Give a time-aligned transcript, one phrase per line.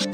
[0.00, 0.06] Hey,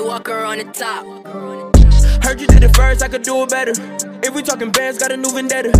[0.00, 1.06] Walker on the top.
[2.24, 3.70] Heard you did it first, I could do it better.
[4.24, 5.70] If we talking bands, got a new vendetta.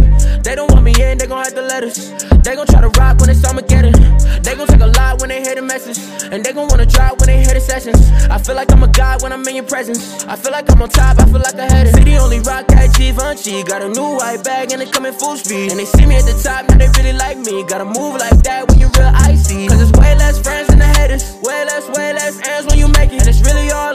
[0.45, 2.38] They don't want me in, they gon' have to let us.
[2.49, 3.93] They gon' try to rock when it's Armageddon.
[4.41, 6.01] They gon' take a lot when they hear the message.
[6.33, 8.01] And they gon' wanna drop when they hear the sessions.
[8.31, 10.25] I feel like I'm a god when I'm in your presence.
[10.25, 11.95] I feel like I'm on top, I feel like I had it.
[11.95, 13.63] City only rock that Givenchy.
[13.65, 15.73] Got a new white bag and it coming full speed.
[15.73, 17.65] And they see me at the top, now they really like me.
[17.69, 19.69] Gotta move like that when you're real icy.
[19.69, 21.37] Cause it's way less friends than the haters.
[21.45, 23.21] Way less, way less ends when you make it.
[23.21, 23.93] And it's really all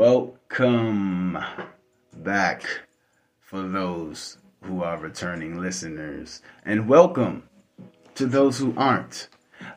[0.00, 1.36] Welcome
[2.16, 2.64] back
[3.38, 7.42] for those who are returning listeners, and welcome
[8.14, 9.28] to those who aren't.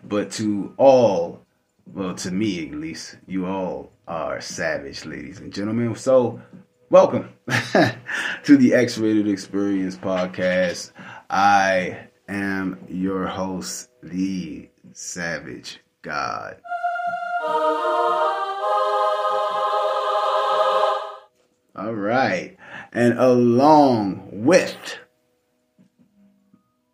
[0.01, 1.41] But to all,
[1.85, 5.93] well, to me at least, you all are savage, ladies and gentlemen.
[5.93, 6.41] So,
[6.89, 10.93] welcome to the X Rated Experience podcast.
[11.29, 16.61] I am your host, the Savage God.
[21.75, 22.55] All right.
[22.91, 24.99] And along with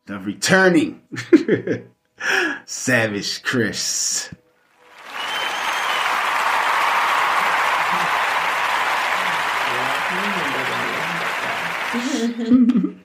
[0.05, 1.01] the returning
[2.65, 4.33] Savage Chris.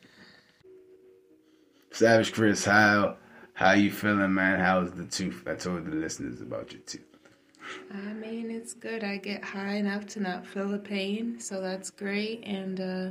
[1.91, 3.17] Savage Chris, how
[3.55, 4.61] how you feeling, man?
[4.61, 5.45] How's the tooth?
[5.47, 7.14] I told the listeners about your tooth.
[7.93, 9.05] I mean, it's good.
[9.05, 12.43] I get high enough to not feel the pain, so that's great.
[12.45, 13.09] And uh,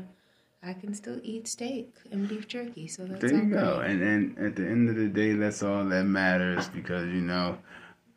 [0.61, 3.77] I can still eat steak and beef jerky, so that's There you go.
[3.77, 3.91] great.
[3.91, 7.57] And then at the end of the day, that's all that matters because you know,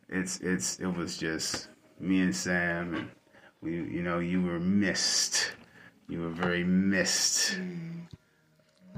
[0.09, 1.67] it's it's it was just
[1.99, 3.09] me and Sam, and
[3.61, 5.51] we you know you were missed.
[6.09, 7.57] You were very missed.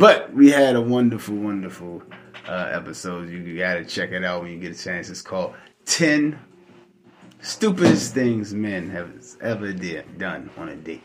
[0.00, 2.02] but we had a wonderful, wonderful
[2.48, 3.28] uh, episode.
[3.28, 5.10] You gotta check it out when you get a chance.
[5.10, 5.52] It's called
[5.84, 6.38] 10
[7.42, 9.12] Stupidest Things Men Have
[9.42, 11.02] Ever did, Done on a Date.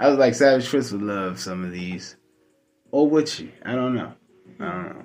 [0.00, 2.16] I was like, Savage Chris would love some of these.
[2.90, 3.52] Or would she?
[3.64, 4.12] I don't know.
[4.58, 5.02] I don't know.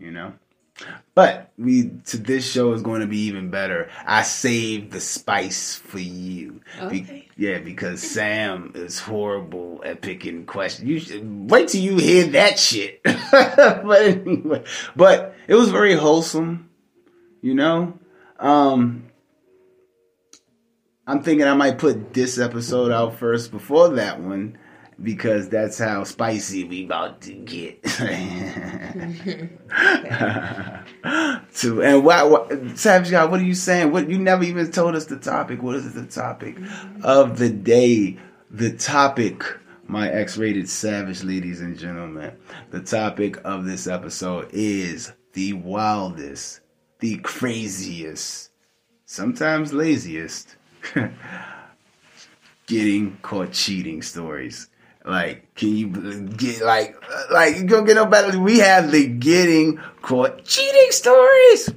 [0.00, 0.32] You know?
[1.14, 3.90] But we to this show is going to be even better.
[4.06, 6.60] I saved the spice for you.
[6.88, 7.28] Be- Okay.
[7.36, 10.88] yeah, because Sam is horrible at picking questions.
[10.88, 13.02] You should, wait till you hear that shit.
[13.04, 14.64] but anyway,
[14.96, 16.70] but it was very wholesome.
[17.42, 17.98] You know,
[18.40, 19.10] um,
[21.06, 24.56] I'm thinking I might put this episode out first before that one
[25.00, 27.82] because that's how spicy we about to get.
[31.54, 33.92] to and why, why Savage God, what are you saying?
[33.92, 35.62] What you never even told us the topic.
[35.62, 36.56] What is the topic
[37.02, 38.18] of the day?
[38.50, 39.44] The topic,
[39.86, 42.36] my X-rated savage ladies and gentlemen.
[42.70, 46.60] The topic of this episode is the wildest,
[46.98, 48.50] the craziest,
[49.06, 50.56] sometimes laziest
[52.66, 54.68] getting caught cheating stories.
[55.04, 55.88] Like, can you
[56.28, 56.96] get like
[57.30, 58.38] like you gonna get no better?
[58.38, 61.70] We have the getting caught cheating stories.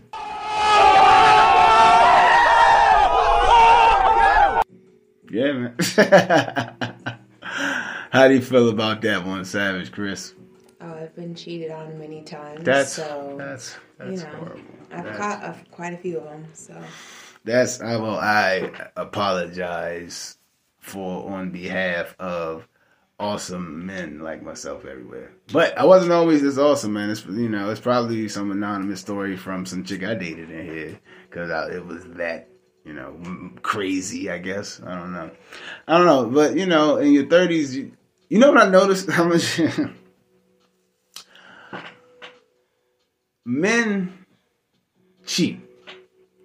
[5.30, 5.75] Yeah, man.
[8.12, 10.34] How do you feel about that one, Savage Chris?
[10.80, 12.64] Oh, I've been cheated on many times.
[12.64, 14.62] That's so that's you that's know, horrible.
[14.91, 16.46] I've That's- caught uh, quite a few of them.
[16.53, 16.80] So
[17.44, 20.38] That's I well I apologize
[20.80, 22.68] for on behalf of
[23.20, 25.31] awesome men like myself everywhere.
[25.52, 27.09] But I wasn't always this awesome, man.
[27.09, 31.00] It's you know it's probably some anonymous story from some chick I dated in here
[31.30, 32.50] because it was that
[32.84, 34.29] you know crazy.
[34.29, 35.32] I guess I don't know.
[35.88, 37.91] I don't know, but you know in your thirties, you,
[38.29, 39.59] you know what I noticed how much
[43.46, 44.26] men
[45.26, 45.59] cheat,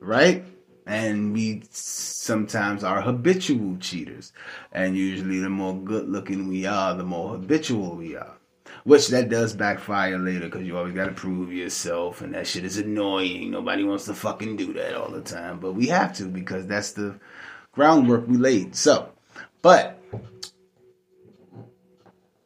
[0.00, 0.44] right?
[0.90, 4.32] And we sometimes are habitual cheaters.
[4.72, 8.36] And usually, the more good looking we are, the more habitual we are.
[8.82, 12.64] Which that does backfire later because you always got to prove yourself, and that shit
[12.64, 13.52] is annoying.
[13.52, 16.90] Nobody wants to fucking do that all the time, but we have to because that's
[16.92, 17.20] the
[17.70, 18.74] groundwork we laid.
[18.74, 19.10] So,
[19.62, 20.02] but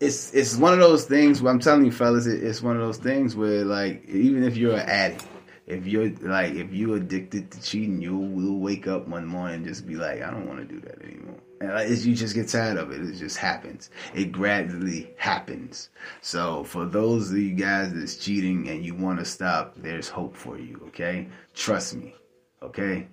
[0.00, 2.82] it's it's one of those things where I'm telling you, fellas, it, it's one of
[2.82, 5.24] those things where like even if you're an addict,
[5.66, 9.66] if you're like if you're addicted to cheating, you will wake up one morning and
[9.66, 11.36] just be like, I don't want to do that anymore.
[11.60, 13.00] And like, you just get tired of it.
[13.00, 13.90] It just happens.
[14.14, 15.88] It gradually happens.
[16.20, 20.36] So for those of you guys that's cheating and you want to stop, there's hope
[20.36, 20.82] for you.
[20.88, 22.14] Okay, trust me.
[22.62, 23.08] Okay,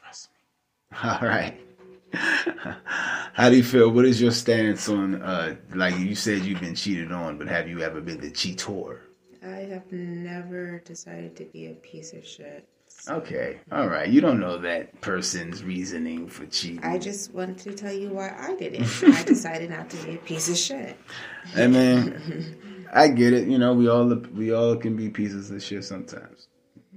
[0.00, 0.30] trust
[0.92, 0.98] me.
[1.04, 1.60] All right.
[3.34, 3.90] How do you feel?
[3.90, 7.68] What is your stance on, uh, like you said, you've been cheated on, but have
[7.68, 9.07] you ever been the cheater?
[9.44, 12.66] I have never decided to be a piece of shit.
[13.08, 14.08] Okay, all right.
[14.08, 16.82] You don't know that person's reasoning for cheating.
[16.82, 18.88] I just want to tell you why I did it.
[19.14, 20.96] I decided not to be a piece of shit.
[21.54, 23.46] I mean, I get it.
[23.46, 26.48] You know, we all we all can be pieces of shit sometimes.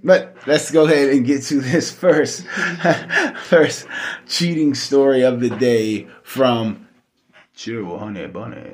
[0.03, 2.47] But let's go ahead and get to this first
[3.43, 3.87] first
[4.27, 6.87] cheating story of the day from
[7.55, 8.73] Chill Honey Bunny.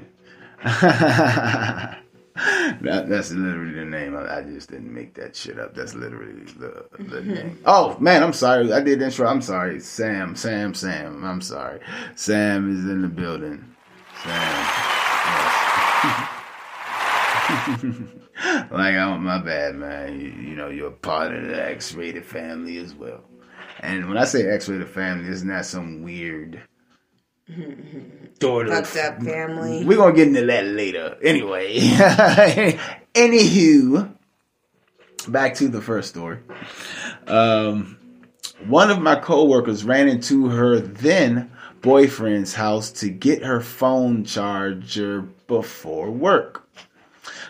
[2.82, 4.16] That, that's literally the name.
[4.16, 5.74] I, I just didn't make that shit up.
[5.74, 7.60] That's literally the the name.
[7.66, 8.72] Oh man, I'm sorry.
[8.72, 9.28] I did intro.
[9.28, 9.80] I'm sorry.
[9.80, 11.24] Sam, Sam, Sam.
[11.24, 11.80] I'm sorry.
[12.16, 13.64] Sam is in the building.
[14.24, 14.34] Sam.
[14.34, 14.84] Yes.
[18.72, 20.20] like, oh, my bad, man.
[20.20, 23.24] You, you know, you're part of the X-rated family as well.
[23.80, 26.62] And when I say X-rated family, it's not that some weird
[28.40, 28.70] daughter.
[28.70, 29.86] Fucked up family.
[29.86, 31.18] We're gonna get into that later.
[31.22, 31.78] Anyway,
[33.14, 34.14] anywho,
[35.28, 36.40] back to the first story.
[37.28, 37.98] Um,
[38.66, 41.52] one of my coworkers ran into her then
[41.82, 46.64] boyfriend's house to get her phone charger before work.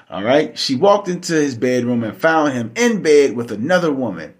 [0.10, 4.36] All right, she walked into his bedroom and found him in bed with another woman.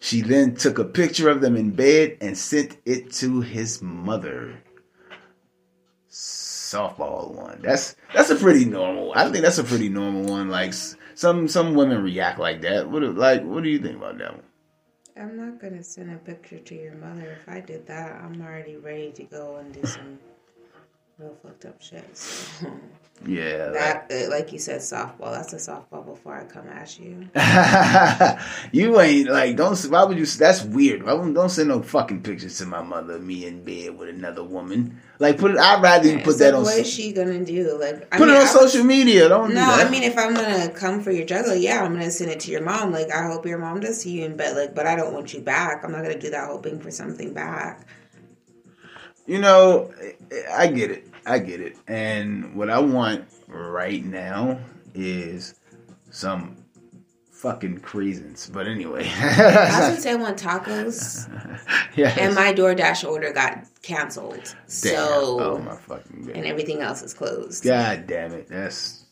[0.00, 4.58] She then took a picture of them in bed and sent it to his mother
[6.72, 7.60] softball one.
[7.62, 9.12] That's that's a pretty normal.
[9.14, 10.48] I think that's a pretty normal one.
[10.48, 10.74] Like
[11.14, 12.88] some some women react like that.
[12.88, 14.44] What like what do you think about that one?
[15.16, 17.38] I'm not gonna send a picture to your mother.
[17.40, 20.18] If I did that, I'm already ready to go and do some
[21.18, 22.16] real fucked up shit.
[22.16, 22.66] So,
[23.26, 23.70] Yeah.
[23.72, 25.32] like- that, like you said, softball.
[25.32, 27.28] That's a softball before I come at you.
[28.72, 29.80] you ain't like don't.
[29.84, 30.26] Why would you?
[30.26, 31.02] That's weird.
[31.04, 33.14] Why wouldn't- don't send no fucking pictures to my mother.
[33.14, 34.98] of Me in bed with another woman.
[35.18, 35.58] Like put it.
[35.58, 36.62] I'd rather you put So that on.
[36.64, 37.78] what is she gonna do?
[37.80, 39.28] Like, I Put mean, it on I- social media.
[39.28, 39.86] Don't do No, that.
[39.86, 42.50] I mean, if I'm gonna come for your juggle, yeah, I'm gonna send it to
[42.50, 42.90] your mom.
[42.92, 44.56] Like, I hope your mom does see you in bed.
[44.56, 45.84] Like, but I don't want you back.
[45.84, 47.86] I'm not gonna do that hoping for something back.
[49.26, 49.92] you know,
[50.52, 51.06] I get it.
[51.26, 51.76] I get it.
[51.86, 54.60] And what I want right now
[54.94, 55.54] is
[56.10, 56.62] some
[57.42, 58.50] fucking craisins.
[58.50, 59.10] But anyway.
[59.14, 61.28] I was say I want tacos,
[61.96, 62.16] yes.
[62.16, 64.44] and my DoorDash order got canceled.
[64.44, 64.56] Damn.
[64.66, 66.36] So, oh my fucking god.
[66.36, 67.64] and everything else is closed.
[67.64, 68.48] God damn it.
[68.48, 69.04] That's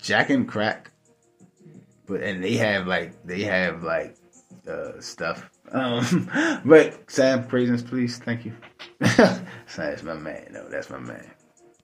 [0.00, 0.90] Jack and Crack.
[2.06, 4.16] But and they have like they have like
[4.66, 5.50] uh stuff.
[5.72, 6.30] Um
[6.64, 8.54] but Sam, craisins please, thank you.
[9.00, 10.48] That's my man.
[10.52, 11.30] No, that's my man.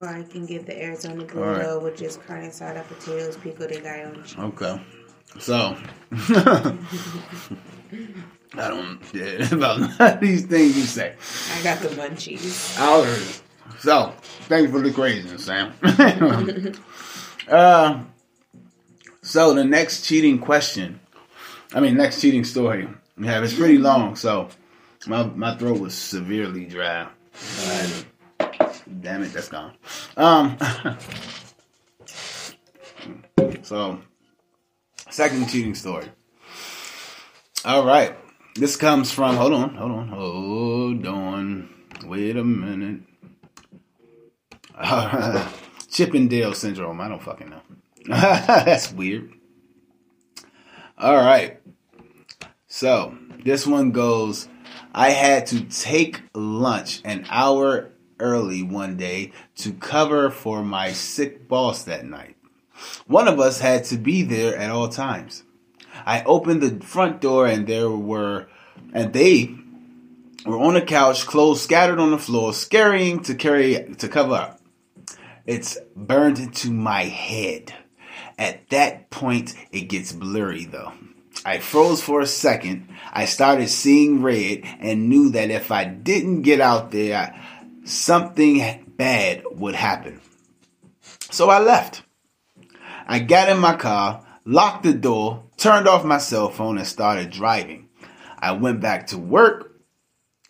[0.03, 1.83] I can get the Arizona All right.
[1.83, 4.23] which is carne asada, potatoes, pico de gallo.
[4.39, 4.81] Okay.
[5.39, 5.77] So
[8.55, 11.15] I don't yeah, about these things you say.
[11.55, 12.43] I got the munchies.
[12.45, 13.41] It.
[13.79, 14.13] So,
[14.49, 15.73] thanks for the craziness, Sam.
[17.49, 18.03] uh,
[19.23, 21.01] so the next cheating question,
[21.73, 22.89] I mean, next cheating story.
[23.19, 24.49] Yeah, it's pretty long, so
[25.07, 27.09] my my throat was severely dry.
[29.01, 29.75] Damn it, that's gone.
[30.17, 30.59] Um,
[33.63, 34.01] so
[35.11, 36.07] second cheating story.
[37.65, 38.17] All right,
[38.55, 39.37] this comes from.
[39.37, 41.69] Hold on, hold on, hold on.
[42.05, 43.03] Wait a minute.
[44.75, 45.49] Uh,
[45.91, 47.01] Chippendale syndrome.
[47.01, 47.61] I don't fucking know.
[48.07, 49.33] That's weird.
[50.99, 51.61] All right.
[52.67, 54.49] So this one goes.
[54.95, 61.49] I had to take lunch an hour early one day to cover for my sick
[61.49, 62.37] boss that night.
[63.07, 65.43] One of us had to be there at all times.
[66.07, 68.49] I opened the front door and there were,
[68.95, 69.55] and they
[70.47, 74.61] were on the couch, clothes scattered on the floor, scurrying to carry to cover up.
[75.45, 77.75] It's burned into my head.
[78.39, 80.93] At that point, it gets blurry though.
[81.45, 82.89] I froze for a second.
[83.13, 87.35] I started seeing red and knew that if I didn't get out there,
[87.85, 90.21] something bad would happen.
[91.31, 92.03] So I left.
[93.07, 97.31] I got in my car, locked the door, turned off my cell phone, and started
[97.31, 97.89] driving.
[98.39, 99.81] I went back to work.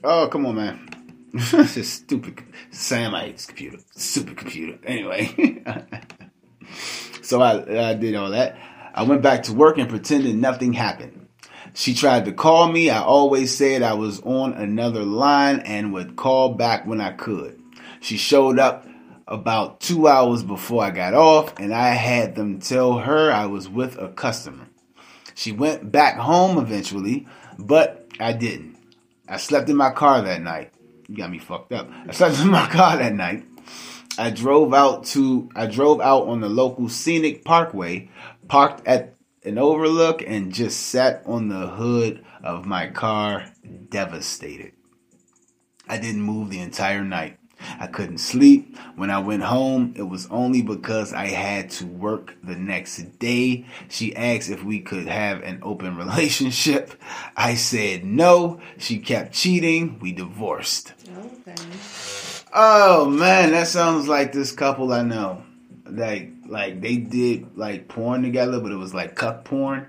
[0.05, 0.89] Oh, come on, man.
[1.33, 2.43] this is stupid.
[2.71, 3.79] Sam, I hate this computer.
[3.93, 4.79] Stupid computer.
[4.85, 5.63] Anyway.
[7.23, 8.59] so I, I did all that.
[8.95, 11.22] I went back to work and pretended nothing happened.
[11.75, 12.91] She tried to call me.
[12.91, 17.61] I always said I was on another line and would call back when I could.
[18.01, 18.87] She showed up
[19.27, 23.69] about two hours before I got off, and I had them tell her I was
[23.69, 24.67] with a customer.
[25.35, 27.27] She went back home eventually,
[27.59, 28.77] but I didn't.
[29.29, 30.73] I slept in my car that night.
[31.09, 31.89] You got me fucked up.
[32.07, 33.45] I slept in my car that night.
[34.19, 38.11] I drove out to I drove out on the local scenic parkway,
[38.49, 39.15] parked at
[39.45, 43.47] an overlook and just sat on the hood of my car
[43.89, 44.73] devastated.
[45.89, 47.39] I didn't move the entire night.
[47.79, 48.77] I couldn't sleep.
[48.97, 53.67] When I went home, it was only because I had to work the next day.
[53.89, 56.93] She asked if we could have an open relationship.
[57.37, 58.61] I said no.
[58.79, 59.99] She kept cheating.
[60.01, 60.95] We divorced.
[61.17, 61.55] Okay.
[62.55, 65.45] Oh man, that sounds like this couple I know.
[65.87, 69.89] Like like they did like porn together, but it was like cuck porn.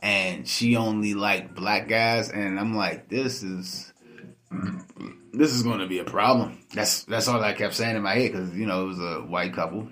[0.00, 3.92] And she only liked black guys, and I'm like, this is
[5.32, 6.58] this is going to be a problem.
[6.74, 9.20] That's that's all I kept saying in my head because you know it was a
[9.20, 9.88] white couple.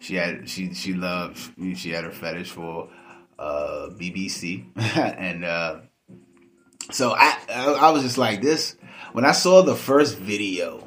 [0.00, 1.38] She had she she loved
[1.76, 2.90] she had her fetish for
[3.38, 5.80] uh, BBC, and uh,
[6.90, 8.76] so I, I I was just like this
[9.12, 10.83] when I saw the first video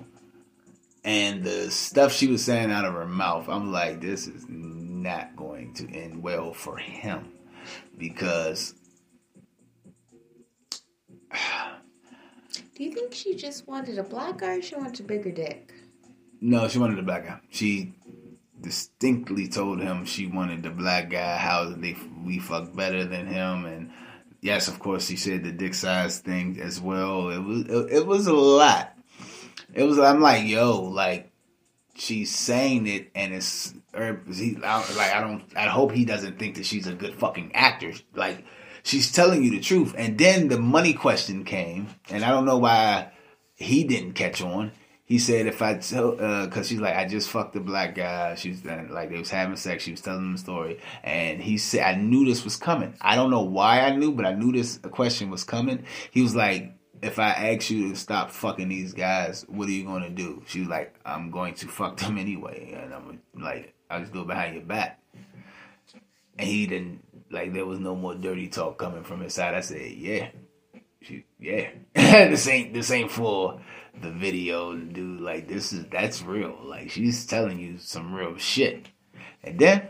[1.08, 3.48] and the stuff she was saying out of her mouth.
[3.48, 7.32] I'm like, this is not going to end well for him
[7.98, 8.74] because
[12.76, 15.74] Do you think she just wanted a black guy or she wanted a bigger dick?
[16.42, 17.40] No, she wanted a black guy.
[17.52, 17.96] She
[18.60, 21.38] distinctly told him she wanted the black guy.
[21.38, 21.96] How they
[22.26, 23.92] we fuck better than him, and
[24.42, 27.30] yes, of course, she said the dick size thing as well.
[27.30, 28.97] It was it, it was a lot.
[29.74, 30.00] It was.
[30.00, 31.32] I'm like, yo, like
[31.96, 35.44] she's saying it, and it's or he I, like I don't.
[35.56, 37.94] I hope he doesn't think that she's a good fucking actor.
[38.16, 38.46] Like
[38.84, 42.58] she's telling you the truth, and then the money question came, and I don't know
[42.58, 43.12] why
[43.56, 44.72] he didn't catch on.
[45.04, 48.36] He said if I tell, because she's like, I just fucked a black guy.
[48.36, 49.84] She was uh, like, they was having sex.
[49.84, 52.94] She was telling him the story, and he said, I knew this was coming.
[53.00, 55.86] I don't know why I knew, but I knew this question was coming.
[56.12, 59.86] He was like, if I ask you to stop fucking these guys, what are you
[59.86, 60.44] to do?
[60.48, 64.22] She was like, I'm going to fuck them anyway, and I'm like, I'll just do
[64.22, 65.00] it behind your back.
[66.38, 67.54] And he didn't like.
[67.54, 69.56] There was no more dirty talk coming from his side.
[69.56, 70.30] I said, yeah,
[71.02, 71.70] she, yeah.
[71.96, 73.60] this ain't this ain't for
[74.02, 75.22] the video, dude.
[75.22, 76.60] Like this is that's real.
[76.64, 78.88] Like she's telling you some real shit.
[79.44, 79.88] And then,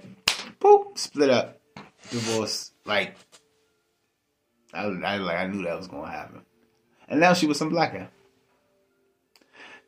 [0.61, 1.59] boop, split up,
[2.09, 2.71] divorce.
[2.85, 3.17] Like
[4.73, 6.43] I, I like I knew that was gonna happen.
[7.07, 8.07] And now she was some black guy.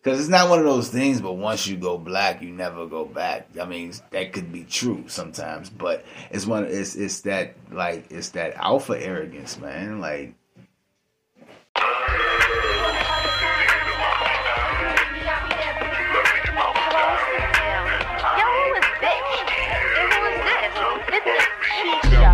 [0.01, 3.03] Cause it's not one of those things, but once you go black, you never go
[3.03, 3.49] back.
[3.59, 6.63] I mean, that could be true sometimes, but it's one.
[6.63, 9.99] It's it's that like it's that alpha arrogance, man.
[9.99, 10.35] Like
[11.75, 11.83] Yo,
[18.45, 19.19] who is this?
[19.99, 20.71] Who is this?
[21.11, 22.31] This is Keisha.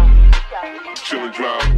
[0.95, 1.74] Chillin' drive.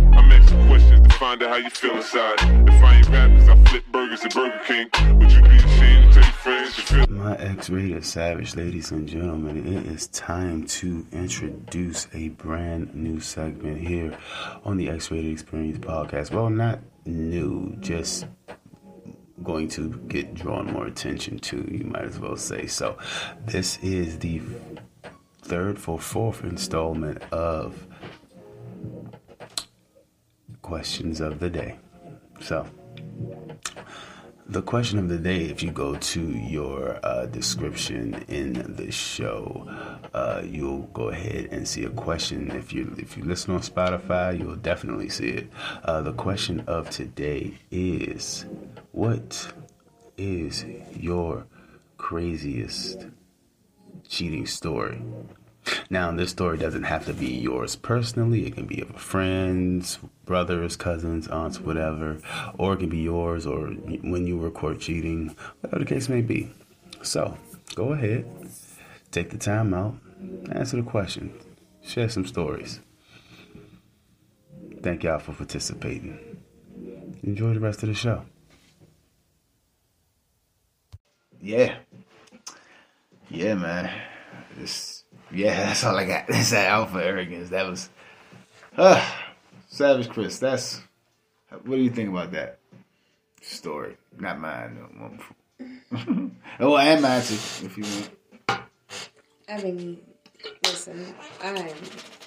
[1.17, 2.36] Find out how you feel inside.
[2.69, 4.88] If I ain't cause I flip burgers at Burger King.
[5.17, 7.07] Would you be ashamed to tell your friends you feel?
[7.09, 13.79] My X-rated savage, ladies and gentlemen, it is time to introduce a brand new segment
[13.79, 14.15] here
[14.63, 16.29] on the X-rated Experience podcast.
[16.31, 18.27] Well, not new, just
[19.41, 21.67] going to get drawn more attention to.
[21.71, 22.95] You might as well say so.
[23.43, 24.39] This is the
[25.41, 27.87] third for fourth installment of
[30.67, 31.79] questions of the day.
[32.41, 32.67] So,
[34.50, 39.65] the question of the day, if you go to your uh, description in the show,
[40.13, 42.51] uh, you'll go ahead and see a question.
[42.51, 45.47] If you if you listen on Spotify, you'll definitely see it.
[45.86, 48.45] Uh, the question of today is,
[48.91, 49.53] what
[50.17, 51.47] is your
[51.97, 53.07] craziest
[54.09, 55.01] cheating story?
[55.89, 58.45] Now, this story doesn't have to be yours personally.
[58.45, 62.17] It can be of a friend's, brothers, cousins, aunts, whatever.
[62.57, 66.21] Or it can be yours or when you were caught cheating, whatever the case may
[66.21, 66.51] be.
[67.01, 67.38] So,
[67.75, 68.25] go ahead,
[69.12, 69.95] take the time out,
[70.51, 71.33] answer the question,
[71.83, 72.79] share some stories.
[74.81, 76.38] Thank y'all for participating.
[77.24, 78.24] Enjoy the rest of the show.
[81.41, 81.77] Yeah.
[83.29, 83.91] Yeah, man.
[84.59, 84.97] It's,
[85.31, 86.27] yeah, that's all I got.
[86.27, 87.50] That's that alpha arrogance.
[87.50, 87.89] That was
[88.75, 89.03] uh,
[89.69, 90.39] Savage Chris.
[90.39, 90.81] That's
[91.50, 92.60] what do you think about that
[93.41, 93.98] story?
[94.17, 95.19] Not mine.
[95.60, 95.72] No.
[96.60, 98.62] oh, and mine too, if you want.
[99.50, 100.01] I mean,
[100.63, 101.74] Listen, I'm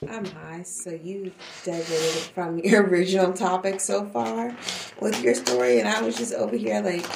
[0.09, 1.33] I'm high, so you
[1.65, 4.57] diverted from your original topic so far
[5.01, 7.07] with your story, and I was just over here like,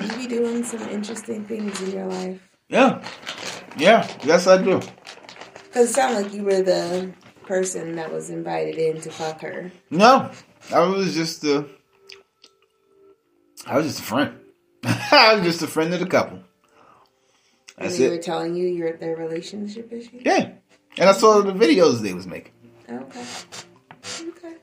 [0.00, 2.40] you be doing some interesting things in your life.
[2.68, 3.02] Yeah.
[3.78, 4.06] Yeah.
[4.24, 4.80] Yes, I do.
[5.72, 7.12] Cause it sounded like you were the
[7.46, 9.70] person that was invited in to fuck her.
[9.90, 10.30] No,
[10.72, 11.66] I was just a.
[13.66, 14.38] I was just a friend.
[14.84, 16.38] I was just a friend of the couple.
[17.78, 18.10] And That's they it.
[18.10, 20.20] were telling you your their relationship issue.
[20.24, 20.50] Yeah,
[20.98, 22.52] and I saw the videos they was making,
[22.90, 23.24] Okay.
[24.20, 24.54] Okay.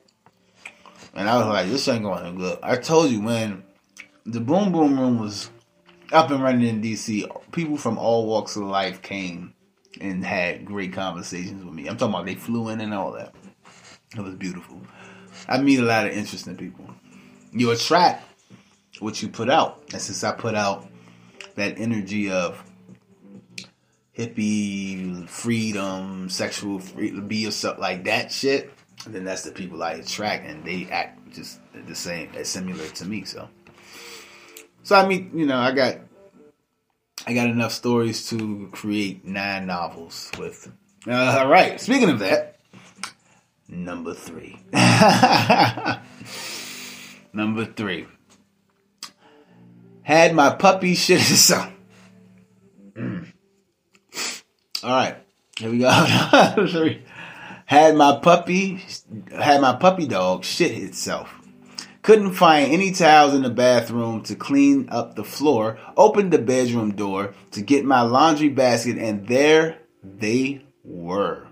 [1.14, 3.64] and I was like, "This ain't going to good." I told you when
[4.26, 5.50] the Boom Boom Room was
[6.12, 9.54] up and running in DC, people from all walks of life came
[10.00, 11.86] and had great conversations with me.
[11.86, 13.34] I'm talking about they flew in and all that.
[14.16, 14.80] It was beautiful.
[15.48, 16.86] I meet a lot of interesting people.
[17.52, 18.24] You attract
[19.00, 19.82] what you put out.
[19.92, 20.86] And since I put out
[21.54, 22.62] that energy of
[24.16, 28.72] hippie, freedom, sexual free, be yourself, like that shit,
[29.06, 33.04] then that's the people I attract, and they act just the same, as similar to
[33.04, 33.24] me.
[33.24, 33.48] So,
[34.88, 35.98] so I mean, you know, I got,
[37.26, 40.72] I got enough stories to create nine novels with.
[41.06, 41.78] Uh, all right.
[41.78, 42.56] Speaking of that,
[43.68, 44.58] number three.
[47.34, 48.06] number three.
[50.04, 51.20] Had my puppy shit.
[51.20, 51.66] Mm.
[54.82, 55.16] All right,
[55.58, 55.90] here we go.
[57.66, 58.82] Had my puppy,
[59.30, 61.38] had my puppy dog shit itself.
[62.08, 65.78] Couldn't find any towels in the bathroom to clean up the floor.
[65.94, 71.48] Opened the bedroom door to get my laundry basket, and there they were.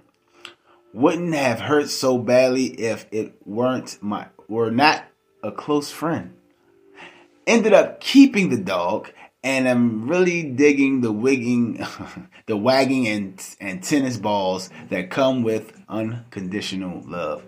[0.94, 5.04] Wouldn't have hurt so badly if it weren't my were not
[5.42, 6.34] a close friend.
[7.46, 9.12] Ended up keeping the dog,
[9.44, 11.86] and I'm really digging the wigging,
[12.46, 17.44] the wagging and and tennis balls that come with unconditional love.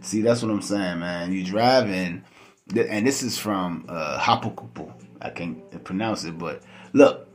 [0.00, 1.32] See, that's what I'm saying, man.
[1.32, 2.24] You driving,
[2.76, 4.92] and this is from uh, Hapukupu.
[5.20, 6.62] I can't pronounce it, but
[6.92, 7.28] look,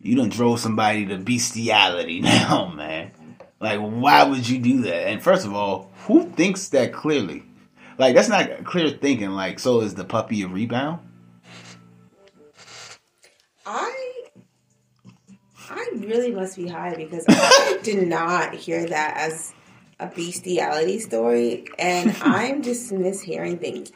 [0.00, 3.12] you done drove somebody to bestiality now, man.
[3.60, 5.08] Like, why would you do that?
[5.08, 7.44] And first of all, who thinks that clearly?
[7.96, 9.30] Like, that's not clear thinking.
[9.30, 11.00] Like, so is the puppy a rebound?
[13.64, 14.24] I
[15.70, 19.54] I really must be high because I did not hear that as
[19.98, 23.92] a bestiality story, and I'm just mishearing things.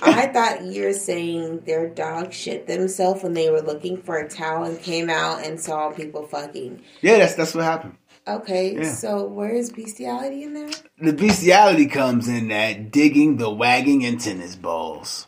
[0.00, 4.28] I thought you were saying their dog shit themselves when they were looking for a
[4.28, 6.82] towel and came out and saw people fucking.
[7.00, 7.96] Yeah, that's that's what happened.
[8.26, 8.92] Okay, Yeah.
[8.92, 10.68] so where is bestiality in there?
[10.98, 15.26] The bestiality comes in that digging, the wagging, and tennis balls.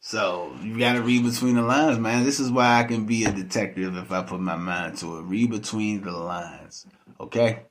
[0.00, 2.24] So you gotta read between the lines, man.
[2.24, 5.22] This is why I can be a detective if I put my mind to it.
[5.22, 6.86] Read between the lines,
[7.20, 7.64] okay?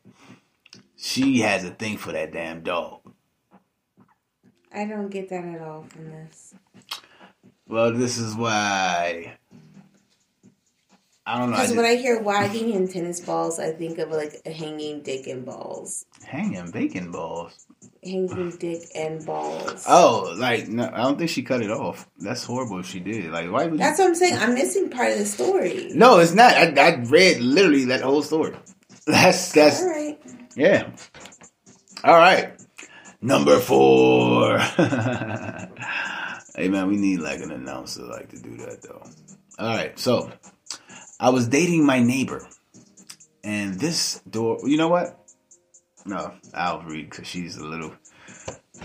[0.96, 3.02] She has a thing for that damn dog.
[4.74, 6.54] I don't get that at all from this.
[7.68, 9.38] Well, this is why
[11.30, 11.58] I don't know.
[11.58, 15.28] Because when I hear wagging and tennis balls, I think of like a hanging dick
[15.28, 16.06] and balls.
[16.26, 17.68] hanging bacon balls.
[18.04, 19.86] Hanging dick and balls.
[19.88, 22.10] Oh, like no, I don't think she cut it off.
[22.18, 23.30] That's horrible if she did.
[23.30, 23.78] Like, why would you?
[23.78, 24.40] That's what I'm saying.
[24.40, 25.92] I'm missing part of the story.
[25.94, 26.54] No, it's not.
[26.54, 28.56] I, I read literally that whole story.
[29.06, 30.20] That's that's All right.
[30.56, 30.90] yeah.
[32.04, 32.59] All right,
[33.22, 34.58] number four.
[36.56, 39.04] hey man, we need like an announcer like to do that though.
[39.58, 40.32] All right, so
[41.20, 42.48] I was dating my neighbor,
[43.44, 44.60] and this door.
[44.64, 45.18] You know what?
[46.06, 47.94] No, I'll read because she's a little.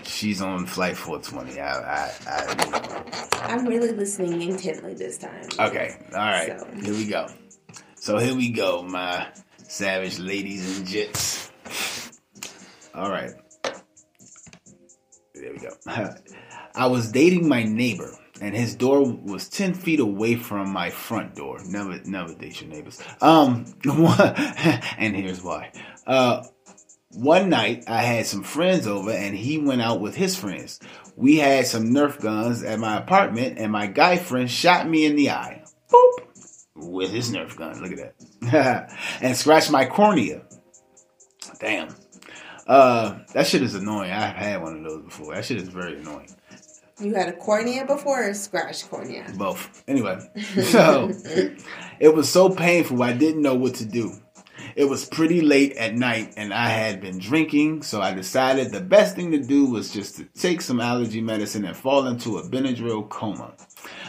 [0.03, 1.61] She's on flight 420.
[1.61, 5.47] I, I, I I'm really listening intently this time.
[5.59, 6.59] Okay, all right.
[6.59, 7.29] So- Here we go.
[7.95, 9.29] So here we go, my
[9.63, 11.49] savage ladies and jits.
[12.95, 13.31] All right.
[16.75, 21.35] I was dating my neighbor, and his door was ten feet away from my front
[21.37, 21.61] door.
[21.65, 23.01] Never, never date your neighbors.
[23.21, 25.73] Um, and here's why.
[26.07, 26.45] Uh,
[27.15, 30.81] one night I had some friends over, and he went out with his friends.
[31.17, 35.15] We had some Nerf guns at my apartment, and my guy friend shot me in
[35.17, 35.63] the eye.
[35.91, 36.11] Boop.
[36.75, 37.81] With his Nerf gun.
[37.81, 38.99] Look at that.
[39.21, 40.43] and scratched my cornea.
[41.61, 41.95] Damn.
[42.67, 44.11] Uh, that shit is annoying.
[44.11, 45.35] I've had one of those before.
[45.35, 46.35] That shit is very annoying.
[47.01, 49.27] You had a cornea before or a scratch cornea?
[49.37, 49.83] Both.
[49.89, 50.19] Anyway,
[50.63, 51.11] so
[51.99, 53.03] it was so painful.
[53.03, 54.13] I didn't know what to do.
[54.77, 58.81] It was pretty late at night and I had been drinking, so I decided the
[58.81, 62.43] best thing to do was just to take some allergy medicine and fall into a
[62.43, 63.53] Benadryl coma.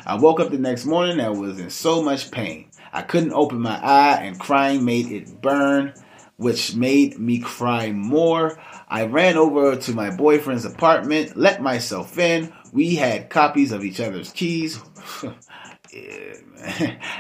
[0.06, 2.70] I woke up the next morning and was in so much pain.
[2.94, 5.94] I couldn't open my eye and crying made it burn,
[6.38, 8.60] which made me cry more.
[8.88, 12.54] I ran over to my boyfriend's apartment, let myself in.
[12.72, 14.80] We had copies of each other's keys.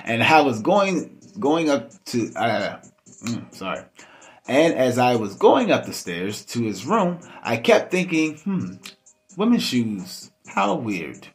[0.04, 2.82] And I was going going up to uh,
[3.23, 3.84] mm, sorry.
[4.47, 8.73] And as I was going up the stairs to his room, I kept thinking, hmm,
[9.38, 11.28] women's shoes, how weird.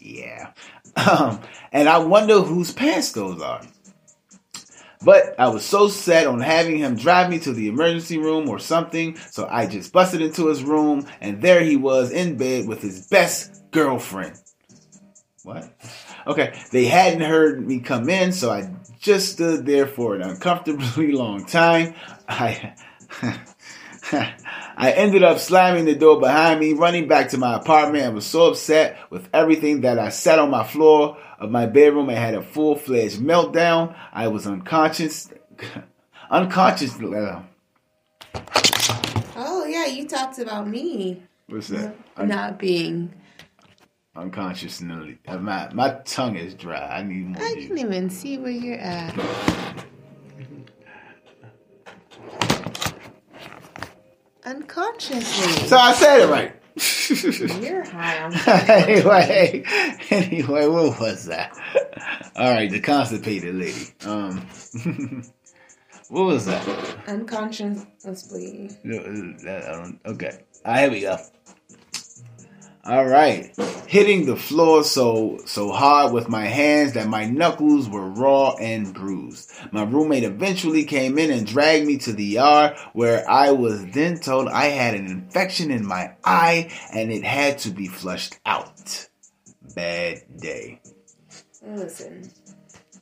[0.00, 0.52] Yeah.
[0.96, 3.62] Um, and I wonder whose pants those are.
[5.02, 8.58] But I was so set on having him drive me to the emergency room or
[8.58, 12.82] something, so I just busted into his room, and there he was in bed with
[12.82, 14.38] his best girlfriend.
[15.44, 15.72] What?
[16.26, 21.12] Okay, they hadn't heard me come in, so I just stood there for an uncomfortably
[21.12, 21.94] long time.
[22.28, 22.74] I.
[24.80, 28.24] I ended up slamming the door behind me, running back to my apartment, and was
[28.26, 32.34] so upset with everything that I sat on my floor of my bedroom and had
[32.34, 33.96] a full fledged meltdown.
[34.12, 35.30] I was unconscious,
[36.30, 36.94] unconscious.
[37.00, 37.42] Uh,
[39.40, 41.96] Oh yeah, you talked about me what's that?
[42.16, 43.12] Un- not being.
[44.16, 45.18] unconsciously.
[45.26, 46.98] uh, My my tongue is dry.
[46.98, 49.14] I need more I can even see where you're at.
[54.48, 56.54] Unconsciously, So I said it right.
[57.62, 58.32] you're high on.
[58.46, 59.62] anyway,
[60.10, 61.52] anyway, what was that?
[62.34, 63.92] All right, the constipated lady.
[64.06, 64.46] Um,
[66.08, 66.66] what was that?
[67.06, 68.70] Unconsciously.
[68.84, 71.18] No, uh, that- I Okay, ah, here we go.
[72.88, 73.54] All right,
[73.86, 78.94] hitting the floor so so hard with my hands that my knuckles were raw and
[78.94, 79.52] bruised.
[79.72, 84.20] My roommate eventually came in and dragged me to the ER, where I was then
[84.20, 89.10] told I had an infection in my eye and it had to be flushed out.
[89.74, 90.80] Bad day.
[91.62, 92.30] Listen.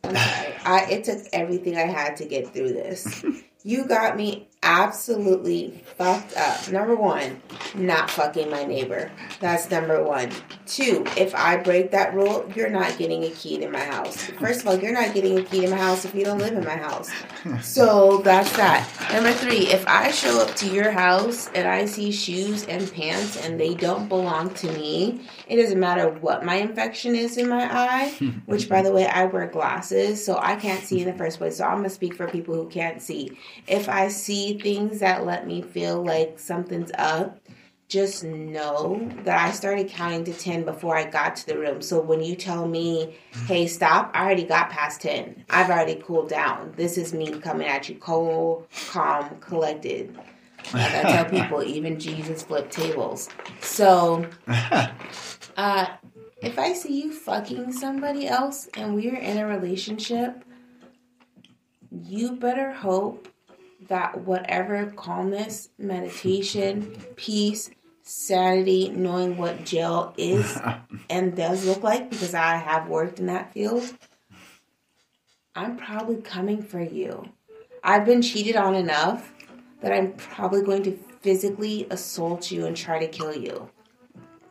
[0.02, 3.24] I it took everything I had to get through this.
[3.66, 6.68] You got me absolutely fucked up.
[6.70, 7.40] Number one,
[7.74, 9.10] not fucking my neighbor.
[9.40, 10.30] That's number one.
[10.66, 14.24] Two, if I break that rule, you're not getting a key to my house.
[14.40, 16.54] First of all, you're not getting a key to my house if you don't live
[16.54, 17.10] in my house.
[17.62, 18.88] So that's that.
[19.16, 23.42] Number three, if I show up to your house and I see shoes and pants
[23.42, 27.64] and they don't belong to me, it doesn't matter what my infection is in my
[27.64, 28.10] eye,
[28.44, 31.56] which by the way, I wear glasses, so I can't see in the first place.
[31.56, 33.38] So I'm gonna speak for people who can't see.
[33.66, 37.40] If I see things that let me feel like something's up,
[37.88, 41.80] just know that I started counting to 10 before I got to the room.
[41.80, 45.44] So when you tell me, hey, stop, I already got past 10.
[45.50, 46.72] I've already cooled down.
[46.76, 50.16] This is me coming at you cold, calm, collected.
[50.74, 53.28] Like I tell people, even Jesus flipped tables.
[53.60, 54.26] So,
[55.56, 55.86] uh,
[56.42, 60.44] if I see you fucking somebody else and we're in a relationship,
[61.90, 63.28] you better hope
[63.88, 67.70] that whatever calmness, meditation, peace,
[68.02, 70.58] sanity, knowing what jail is
[71.10, 73.84] and does look like, because I have worked in that field,
[75.54, 77.28] I'm probably coming for you.
[77.82, 79.32] I've been cheated on enough
[79.80, 83.68] that I'm probably going to physically assault you and try to kill you.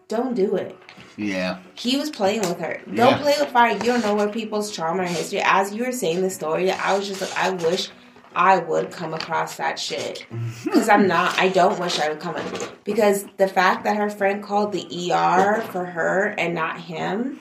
[0.08, 0.78] Don't do it.
[1.18, 1.60] Yeah.
[1.76, 2.80] He was playing with her.
[2.86, 3.18] Don't Yeah.
[3.22, 3.72] play with fire.
[3.74, 5.42] You don't know what people's trauma and history.
[5.44, 7.90] As you were saying the story, I was just like, I wish
[8.36, 10.26] I would come across that shit.
[10.64, 11.38] Because I'm not.
[11.40, 12.36] I don't wish I would come.
[12.38, 12.46] in.
[12.84, 17.40] Because the fact that her friend called the ER for her and not him,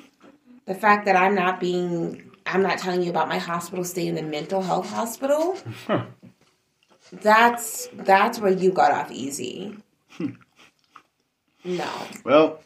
[0.67, 4.15] the fact that I'm not being, I'm not telling you about my hospital stay in
[4.15, 5.59] the mental health hospital.
[7.13, 9.77] That's that's where you got off easy.
[11.65, 11.91] No.
[12.25, 12.61] Well,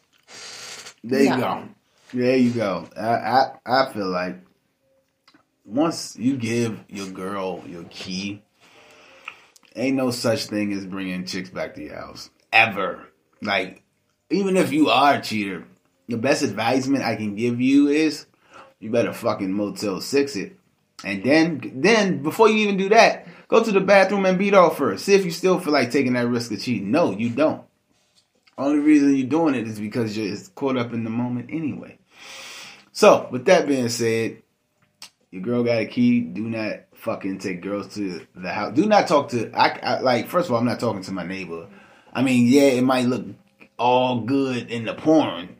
[1.04, 1.68] there you go.
[2.14, 2.88] There you go.
[2.96, 4.36] I, I I feel like
[5.68, 8.42] once you give your girl your key,
[9.76, 13.07] ain't no such thing as bringing chicks back to your house ever.
[13.42, 13.83] Like
[14.31, 15.66] even if you are a cheater,
[16.09, 18.26] the best advisement I can give you is
[18.81, 20.57] you better fucking Motel Six it,
[21.04, 24.78] and then then before you even do that, go to the bathroom and beat off
[24.78, 25.04] first.
[25.04, 26.90] See if you still feel like taking that risk of cheating.
[26.90, 27.62] No, you don't.
[28.57, 31.98] Only reason you're doing it is because you're caught up in the moment anyway.
[32.90, 34.42] So, with that being said,
[35.30, 36.20] your girl got a key.
[36.20, 38.74] Do not fucking take girls to the house.
[38.74, 39.50] Do not talk to.
[39.52, 40.28] I, I like.
[40.28, 41.68] First of all, I'm not talking to my neighbor.
[42.12, 43.26] I mean, yeah, it might look
[43.78, 45.56] all good in the porn,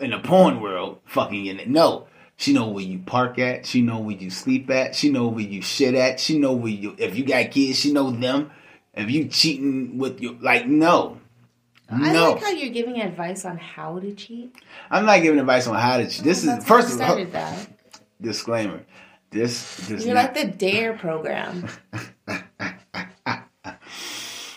[0.00, 1.68] in the porn world, fucking in it.
[1.68, 3.66] No, She know where you park at.
[3.66, 4.94] She know where you sleep at.
[4.94, 6.20] She know where you shit at.
[6.20, 7.80] She know where you if you got kids.
[7.80, 8.52] She know them.
[8.94, 11.18] If you cheating with your like no,
[11.90, 12.32] I no.
[12.32, 14.54] like how you're giving advice on how to cheat.
[14.88, 16.24] I'm not giving advice on how to cheat.
[16.24, 17.16] This is first of all.
[18.20, 18.84] Disclaimer.
[19.30, 20.34] This You're not.
[20.34, 21.68] like the Dare program.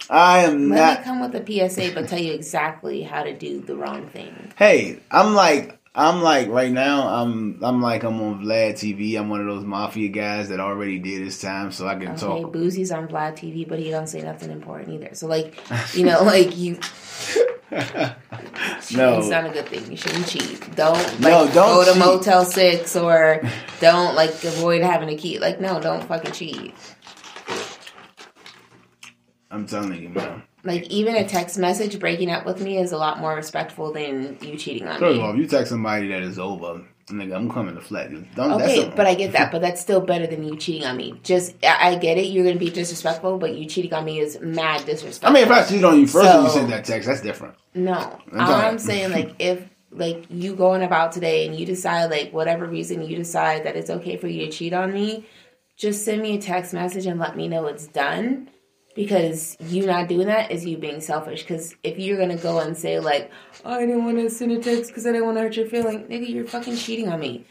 [0.10, 1.00] I am Let not.
[1.00, 4.52] me come with a PSA, but tell you exactly how to do the wrong thing.
[4.58, 7.08] Hey, I'm like I'm like right now.
[7.08, 9.17] I'm I'm like I'm on Vlad TV.
[9.17, 12.19] I'm one of those mafia guys that already did his time, so I can Okay,
[12.19, 12.52] talk.
[12.52, 15.15] Boozy's on Vlad TV, but he don't say nothing important either.
[15.15, 15.58] So like,
[15.95, 16.78] you know, like you,
[17.71, 19.89] it's No, not a good thing.
[19.89, 20.75] You shouldn't cheat.
[20.75, 21.97] Don't like No, don't go to.
[21.99, 23.41] Motel Six or
[23.79, 25.39] don't like avoid having a key.
[25.39, 26.75] Like no, don't fucking cheat.
[29.49, 30.43] I'm telling you, man.
[30.63, 34.38] Like even a text message breaking up with me is a lot more respectful than
[34.41, 35.19] you cheating on First me.
[35.19, 38.12] of all, if you text somebody that is over, nigga, I'm coming to flat.
[38.12, 38.26] you.
[38.36, 40.86] Don't, that's Okay, a- but I get that, but that's still better than you cheating
[40.86, 41.14] on me.
[41.24, 44.40] Just I I get it, you're gonna be disrespectful, but you cheating on me is
[44.42, 45.30] mad disrespectful.
[45.30, 47.56] I mean, if I cheat on you first and you send that text, that's different.
[47.74, 52.66] No, I'm saying like if like you going about today and you decide like whatever
[52.66, 55.26] reason you decide that it's okay for you to cheat on me,
[55.76, 58.50] just send me a text message and let me know it's done.
[58.95, 61.43] Because you not doing that is you being selfish.
[61.43, 63.32] Because if you're gonna go and say like,
[63.63, 66.04] I didn't want to send a text because I didn't want to hurt your feeling,
[66.08, 67.45] nigga, you're fucking cheating on me.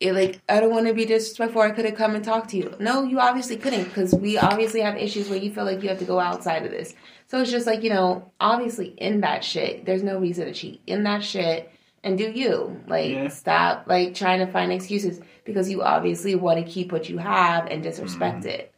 [0.00, 1.62] It, like I don't want to be disrespectful.
[1.62, 2.74] I could have come and talked to you.
[2.80, 6.00] No, you obviously couldn't because we obviously have issues where you feel like you have
[6.00, 6.94] to go outside of this.
[7.28, 10.82] So it's just like you know, obviously in that shit, there's no reason to cheat
[10.86, 11.70] in that shit
[12.04, 13.28] and do you like Yeah.
[13.28, 17.66] stop like trying to find excuses because you obviously want to keep what you have
[17.68, 18.48] and disrespect Mm-hmm.
[18.48, 18.71] it.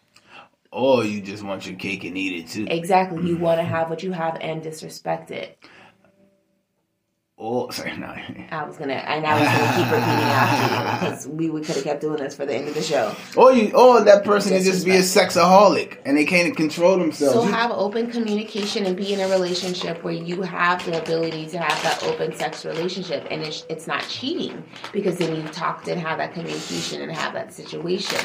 [0.74, 2.66] Or you just want your cake and eat it too.
[2.68, 3.40] Exactly, you mm.
[3.40, 5.56] want to have what you have and disrespect it.
[7.38, 8.12] Oh, sorry, no.
[8.50, 11.76] I was gonna, and I was gonna keep repeating after you because we, we could
[11.76, 13.14] have kept doing this for the end of the show.
[13.36, 17.34] Or you, or that person can just be a sexaholic and they can't control themselves.
[17.34, 21.58] So have open communication and be in a relationship where you have the ability to
[21.58, 26.00] have that open sex relationship, and it's, it's not cheating because then you talked and
[26.00, 28.18] have that communication and have that situation.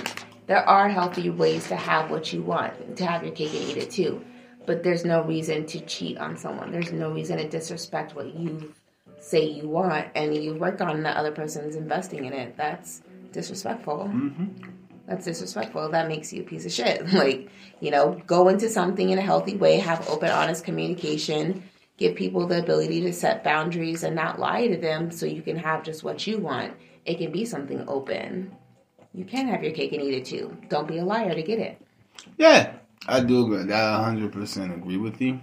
[0.50, 3.78] There are healthy ways to have what you want, to have your cake and eat
[3.78, 4.26] it too.
[4.66, 6.72] But there's no reason to cheat on someone.
[6.72, 8.74] There's no reason to disrespect what you
[9.20, 12.58] say you want, and you work on the other person's investing in it.
[12.58, 14.48] That's disrespectful mm-hmm.
[15.06, 15.90] that's disrespectful.
[15.90, 17.06] That makes you a piece of shit.
[17.14, 21.62] Like, you know, go into something in a healthy way, have open, honest communication,
[21.98, 25.58] give people the ability to set boundaries and not lie to them so you can
[25.58, 26.74] have just what you want.
[27.06, 28.56] It can be something open.
[29.14, 30.56] You can have your cake and eat it too.
[30.70, 31.82] Don't be a liar to get it.
[32.38, 32.74] Yeah,
[33.08, 33.74] I do agree.
[33.74, 35.40] I hundred percent agree with you.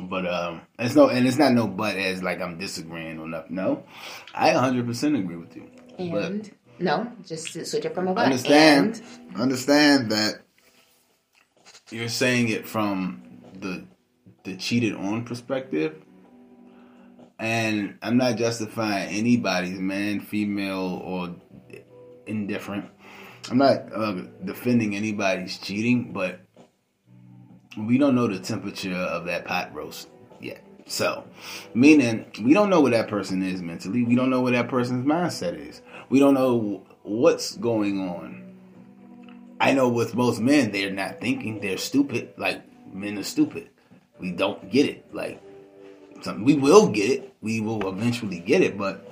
[0.00, 3.56] But um, it's no, and it's not no but as like I'm disagreeing or nothing.
[3.56, 3.84] No,
[4.34, 5.68] I hundred percent agree with you.
[5.98, 8.56] And no, just switch it from a But but.
[8.56, 10.42] understand, And understand that
[11.90, 13.22] you're saying it from
[13.58, 13.84] the
[14.44, 15.96] the cheated on perspective,
[17.38, 21.34] and I'm not justifying anybody's man, female, or
[22.26, 22.86] indifferent.
[23.50, 26.40] I'm not uh, defending anybody's cheating, but
[27.76, 30.08] we don't know the temperature of that pot roast
[30.40, 30.62] yet.
[30.86, 31.24] So,
[31.74, 34.04] meaning we don't know what that person is mentally.
[34.04, 35.80] We don't know what that person's mindset is.
[36.08, 38.56] We don't know what's going on.
[39.60, 41.60] I know with most men, they're not thinking.
[41.60, 42.34] They're stupid.
[42.36, 43.70] Like men are stupid.
[44.18, 45.14] We don't get it.
[45.14, 45.40] Like
[46.38, 47.34] we will get it.
[47.40, 49.08] We will eventually get it, but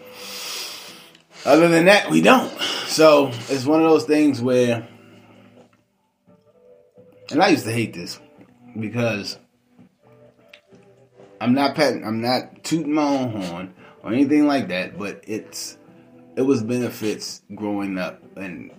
[1.44, 2.50] other than that, we don't.
[2.86, 4.86] So it's one of those things where,
[7.30, 8.18] and I used to hate this
[8.78, 9.38] because
[11.40, 15.78] I'm not patting, I'm not tooting my own horn or anything like that, but it's
[16.36, 18.70] it was benefits growing up and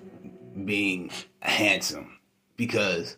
[0.65, 2.17] being handsome
[2.57, 3.17] because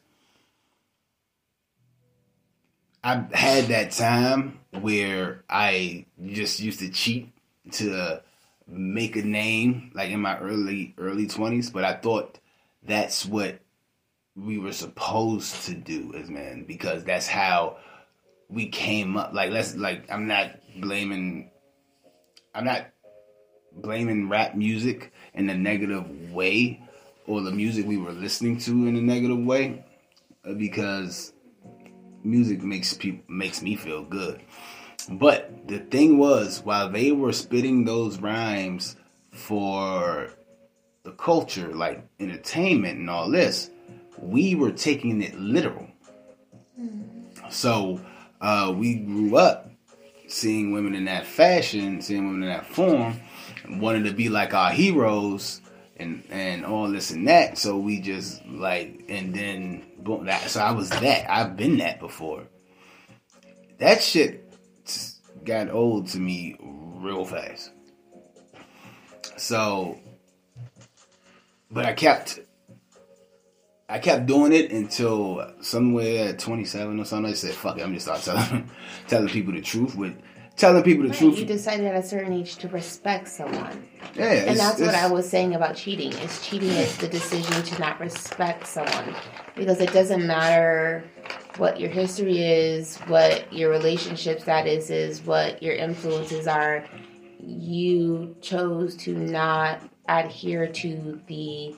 [3.04, 7.34] I had that time where I just used to cheat
[7.74, 8.22] to
[8.68, 12.40] make a name like in my early early 20s but I thought
[12.84, 13.60] that's what
[14.36, 17.78] we were supposed to do as men because that's how
[18.50, 21.52] we came up like let's like I'm not blaming
[22.56, 22.88] I'm not
[23.76, 26.82] blaming rap music in a negative way
[27.28, 29.84] or the music we were listening to in a negative way
[30.58, 31.34] because
[32.24, 34.42] music makes people makes me feel good.
[35.10, 38.96] But the thing was, while they were spitting those rhymes
[39.32, 40.30] for
[41.04, 43.70] the culture, like entertainment and all this,
[44.18, 45.88] we were taking it literal.
[47.50, 48.00] So
[48.40, 49.70] uh, we grew up
[50.28, 53.20] seeing women in that fashion, seeing women in that form,
[53.70, 55.62] wanted to be like our heroes
[55.98, 57.58] and and all this and that.
[57.58, 60.26] So we just like and then boom.
[60.26, 61.32] That, so I was that.
[61.32, 62.44] I've been that before.
[63.80, 64.43] That shit
[65.46, 67.72] got old to me real fast.
[69.38, 70.00] So,
[71.72, 72.40] but I kept
[73.90, 77.32] I kept doing it until somewhere at 27 or something.
[77.32, 78.70] I said, "Fuck it, I'm just start telling
[79.08, 80.16] telling people the truth." With
[80.56, 83.88] telling people the Right, truth, you decided at a certain age to respect someone.
[84.16, 86.12] yeah, And that's what I was saying about cheating.
[86.14, 89.16] Is cheating is the decision to not respect someone.
[89.56, 91.04] Because it doesn't matter
[91.58, 96.86] what your history is, what your relationship status is, what your influences are.
[97.40, 101.76] You chose to not adhere to the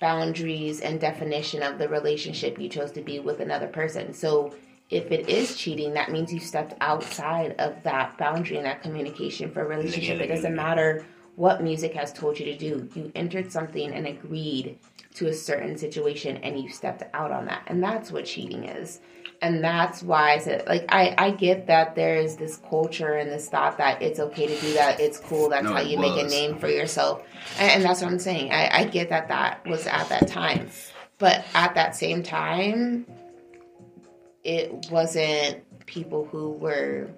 [0.00, 4.12] boundaries and definition of the relationship you chose to be with another person.
[4.12, 4.54] So
[4.90, 9.50] if it is cheating, that means you stepped outside of that boundary and that communication
[9.50, 10.20] for a relationship.
[10.20, 11.04] It doesn't matter
[11.36, 12.88] what music has told you to do.
[12.94, 14.78] You entered something and agreed
[15.14, 17.62] to a certain situation and you stepped out on that.
[17.66, 19.00] And that's what cheating is.
[19.40, 23.30] And that's why I said, like, I, I get that there is this culture and
[23.30, 24.98] this thought that it's okay to do that.
[24.98, 25.48] It's cool.
[25.48, 27.22] That's No, how you make a name for yourself.
[27.58, 28.52] And, and that's what I'm saying.
[28.52, 30.70] I, I get that that was at that time.
[31.18, 33.06] But at that same time,
[34.42, 37.08] it wasn't people who were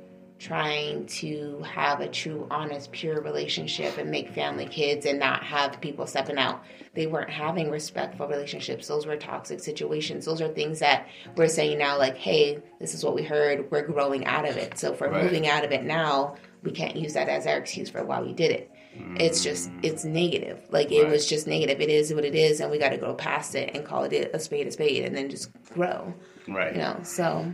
[0.41, 5.81] trying to have a true, honest, pure relationship and make family kids and not have
[5.83, 6.65] people stepping out.
[6.95, 8.89] They weren't having respectful relationships.
[8.89, 10.25] Those were toxic situations.
[10.25, 13.71] Those are things that we're saying now, like, hey, this is what we heard.
[13.71, 14.79] We're growing out of it.
[14.79, 15.23] So if we're Right.
[15.25, 18.33] moving out of it now, we can't use that as our excuse for why we
[18.33, 18.71] did it.
[19.17, 19.81] It's just, mm.
[19.85, 20.61] it's negative.
[20.71, 21.81] Like, it was just negative.
[21.81, 24.31] It is what it is, and we got to go past it and call it
[24.35, 26.13] a spade a spade and then just grow.
[26.49, 26.75] right.
[26.75, 27.53] You know, so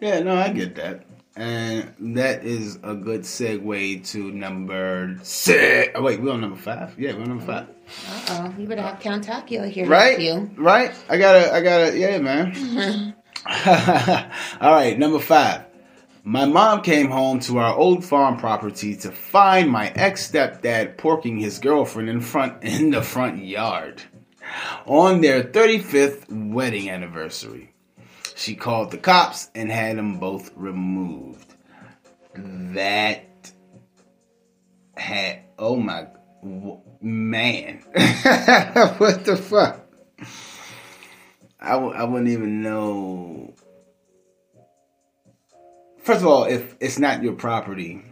[0.00, 1.04] Yeah, no, I get that.
[1.36, 5.90] And that is a good segue to number six.
[5.96, 6.94] Oh, wait, we're on number five.
[6.98, 7.66] Yeah, we're on number five.
[8.08, 10.16] Uh oh, you better have Count Tacula here Right?
[10.16, 10.50] with you.
[10.56, 10.92] Right?
[11.08, 13.14] I gotta, I gotta, yeah, man.
[14.60, 15.64] All right, number five.
[16.22, 21.38] My mom came home to our old farm property to find my ex stepdad porking
[21.40, 24.00] his girlfriend in front in the front yard
[24.86, 27.73] on their 35th wedding anniversary.
[28.34, 31.54] She called the cops and had them both removed.
[32.34, 33.52] That
[34.96, 36.08] had oh my
[37.00, 37.84] man,
[38.98, 39.80] what the fuck?
[41.60, 43.54] I w- I wouldn't even know.
[45.98, 48.02] First of all, if it's not your property,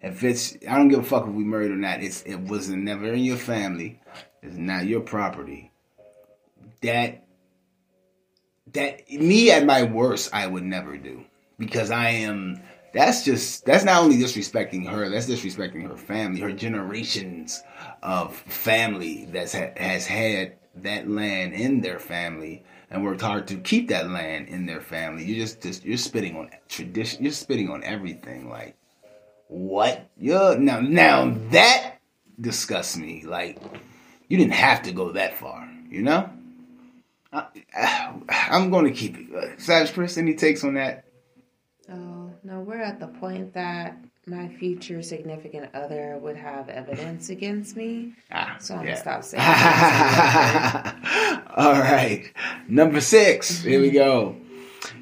[0.00, 2.02] if it's I don't give a fuck if we married or not.
[2.02, 4.00] It's it was never in your family.
[4.42, 5.70] It's not your property.
[6.80, 7.26] That
[8.72, 11.24] that me at my worst I would never do.
[11.58, 12.60] Because I am
[12.92, 17.62] that's just that's not only disrespecting her that's disrespecting her family her generations
[18.02, 23.56] of family that's ha- has had that land in their family and worked hard to
[23.56, 25.24] keep that land in their family.
[25.24, 28.76] You just, just you're spitting on tradition you're spitting on everything like
[29.48, 30.08] what?
[30.16, 31.96] You're now now that
[32.40, 33.58] disgusts me like
[34.28, 36.30] you didn't have to go that far you know
[37.32, 37.46] I,
[38.50, 39.60] I'm going to keep it.
[39.60, 41.04] Savage Chris, any takes on that?
[41.90, 47.74] Oh no, we're at the point that my future significant other would have evidence against
[47.76, 48.12] me.
[48.32, 49.02] Ah, So I'm yeah.
[49.02, 49.42] gonna stop saying.
[51.56, 52.30] All right.
[52.68, 53.62] Number six.
[53.62, 54.36] Here we go.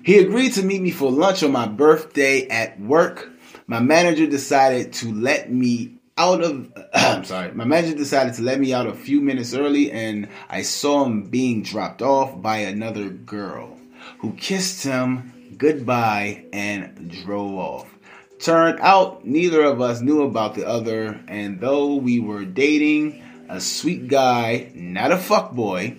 [0.03, 3.29] He agreed to meet me for lunch on my birthday at work.
[3.67, 7.53] My manager decided to let me out of I'm sorry.
[7.53, 11.31] My manager decided to let me out a few minutes early and I saw him
[11.31, 13.79] being dropped off by another girl
[14.19, 17.95] who kissed him goodbye and drove off.
[18.39, 23.61] Turned out neither of us knew about the other, and though we were dating a
[23.61, 25.99] sweet guy, not a fuckboy,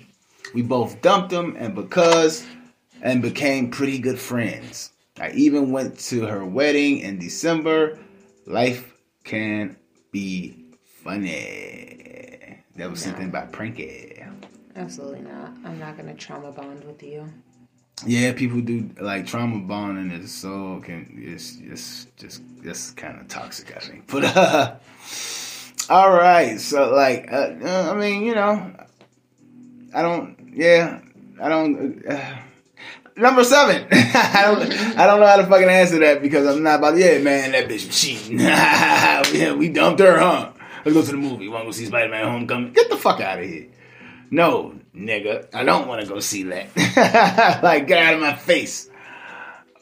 [0.53, 2.45] we both dumped him and because
[3.01, 4.91] and became pretty good friends.
[5.19, 7.99] I even went to her wedding in December.
[8.45, 8.93] Life
[9.25, 9.75] can
[10.11, 10.65] be
[11.03, 12.63] funny.
[12.75, 14.25] That was something about Pranky.
[14.75, 15.51] Absolutely not.
[15.65, 17.27] I'm not gonna trauma bond with you.
[18.05, 23.27] Yeah, people do like trauma bonding is so can it's it's just it's kind of
[23.27, 24.07] toxic, I think.
[24.07, 24.75] But uh,
[25.89, 28.73] all right, so like uh, uh, I mean, you know,
[29.93, 30.53] I don't.
[30.53, 31.01] Yeah,
[31.41, 32.05] I don't.
[32.05, 32.35] Uh,
[33.19, 33.87] number seven.
[33.91, 34.97] I don't.
[34.97, 36.97] I don't know how to fucking answer that because I'm not about.
[36.97, 38.39] Yeah, man, that bitch was cheating.
[38.39, 40.51] yeah, we dumped her, huh?
[40.85, 41.47] Let's go to the movie.
[41.47, 42.73] Want to go see Spider Man Homecoming?
[42.73, 43.67] Get the fuck out of here.
[44.31, 46.69] No, nigga, I don't want to go see that.
[47.63, 48.89] like, get out of my face.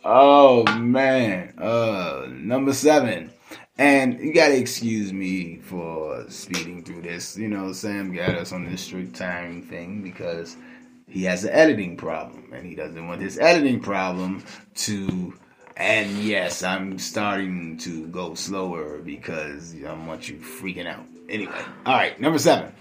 [0.04, 1.54] Oh man.
[1.58, 3.32] Uh number seven.
[3.78, 7.38] And you gotta excuse me for speeding through this.
[7.38, 10.56] You know, Sam got us on this strict time thing because
[11.08, 14.44] he has an editing problem and he doesn't want his editing problem
[14.76, 15.34] to
[15.78, 21.06] and yes, I'm starting to go slower because I don't want you freaking out.
[21.30, 21.54] Anyway,
[21.86, 22.74] all right, number seven.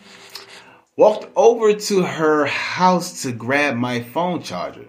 [0.97, 4.87] Walked over to her house to grab my phone charger.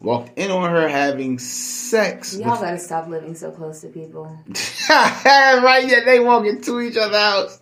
[0.00, 2.36] Walked in on her having sex.
[2.36, 4.24] Y'all with- gotta stop living so close to people.
[4.90, 7.60] right, yeah, they walk into each other's house.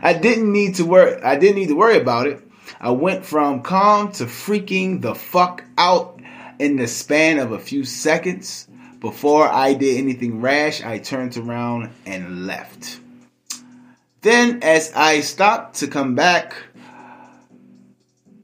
[0.00, 1.20] I didn't need to worry.
[1.20, 2.40] I didn't need to worry about it.
[2.84, 6.20] I went from calm to freaking the fuck out
[6.58, 8.68] in the span of a few seconds.
[9.00, 13.00] Before I did anything rash, I turned around and left.
[14.20, 16.56] Then, as I stopped to come back,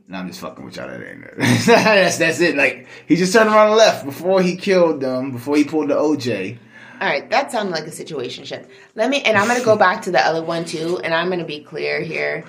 [0.08, 0.88] no, I'm just fucking with y'all.
[0.88, 1.36] That ain't it.
[1.66, 2.56] that's that's it.
[2.56, 5.32] Like he just turned around and left before he killed them.
[5.32, 6.56] Before he pulled the OJ.
[6.98, 8.66] All right, that sounded like a situationship.
[8.94, 11.44] Let me, and I'm gonna go back to the other one too, and I'm gonna
[11.44, 12.46] be clear here.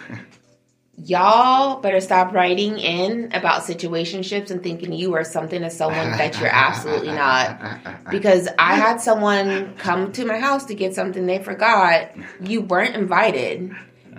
[1.06, 6.40] Y'all better stop writing in about situationships and thinking you are something to someone that
[6.40, 7.60] you're absolutely not.
[8.12, 12.12] Because I had someone come to my house to get something they forgot.
[12.42, 13.72] You weren't invited.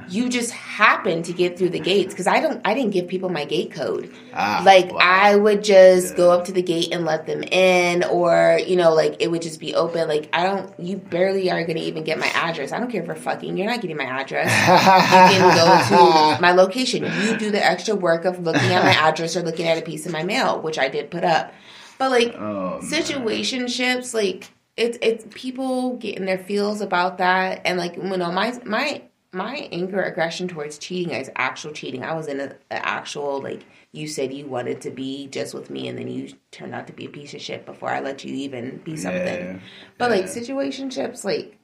[0.09, 2.61] You just happened to get through the gates because I don't.
[2.65, 4.15] I didn't give people my gate code.
[4.35, 4.99] Ah, like wow.
[5.01, 8.95] I would just go up to the gate and let them in, or you know,
[8.95, 10.09] like it would just be open.
[10.09, 10.73] Like I don't.
[10.79, 12.73] You barely are gonna even get my address.
[12.73, 13.57] I don't care for fucking.
[13.57, 14.51] You're not getting my address.
[14.51, 17.05] you can go to my location.
[17.05, 20.07] You do the extra work of looking at my address or looking at a piece
[20.07, 21.53] of my mail, which I did put up.
[21.99, 27.97] But like Oh, situationships, like it's it's people getting their feels about that, and like
[27.97, 32.05] you know my my my anger aggression towards cheating is actual cheating.
[32.05, 35.71] I was in a, a actual like you said you wanted to be just with
[35.71, 38.25] me, and then you turned out to be a piece of shit before I let
[38.25, 39.23] you even be something.
[39.23, 39.59] Yeah,
[39.99, 40.33] But like yeah.
[40.33, 41.59] situationships, like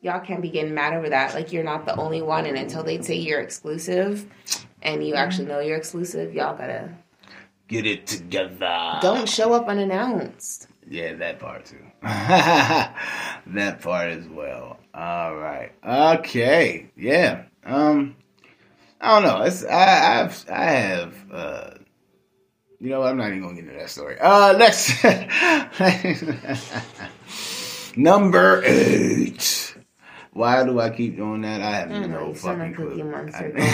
[0.00, 1.34] y'all can't be getting mad over that.
[1.34, 4.26] Like you're not the only one, and until they say you're exclusive,
[4.82, 5.22] and you mm-hmm.
[5.22, 6.90] actually know you're exclusive, y'all gotta
[7.68, 8.98] Get it together.
[9.00, 10.68] don't show up unannounced.
[10.88, 11.78] Yeah, that part too.
[12.02, 14.78] that part as well.
[14.92, 15.72] All right.
[15.86, 16.90] Okay.
[16.96, 17.44] Yeah.
[17.64, 18.16] Um.
[19.00, 19.42] I don't know.
[19.42, 21.70] It's I I've I have uh.
[22.80, 23.02] You know?
[23.04, 24.18] I'm not even gonna get into that story.
[24.20, 24.92] Uh, next.
[27.96, 29.76] Number eight.
[30.32, 31.60] Why do I keep doing that?
[31.60, 33.04] I have I no fucking clue.
[33.04, 33.50] monster.
[33.50, 33.66] going through a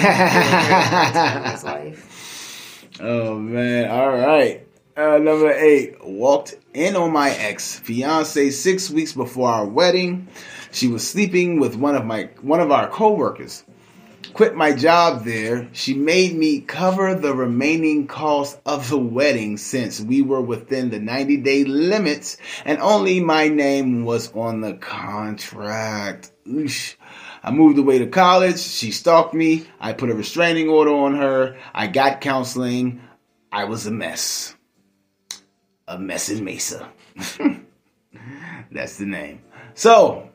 [1.12, 2.89] time in his life.
[3.01, 3.91] Oh man!
[3.91, 4.68] All right.
[4.99, 6.05] Uh, number eight.
[6.05, 10.26] Walked in on my ex fiance six weeks before our wedding.
[10.72, 13.62] She was sleeping with one of my one of our coworkers.
[14.34, 15.68] Quit my job there.
[15.72, 20.99] She made me cover the remaining cost of the wedding since we were within the
[20.99, 26.32] 90 day limits and only my name was on the contract.
[26.44, 26.96] Oosh.
[27.44, 28.59] I moved away to college.
[28.59, 29.64] She stalked me.
[29.78, 31.57] I put a restraining order on her.
[31.72, 33.01] I got counseling.
[33.53, 34.57] I was a mess.
[35.89, 36.86] A mess in Mesa.
[38.70, 39.41] that's the name.
[39.72, 40.28] So,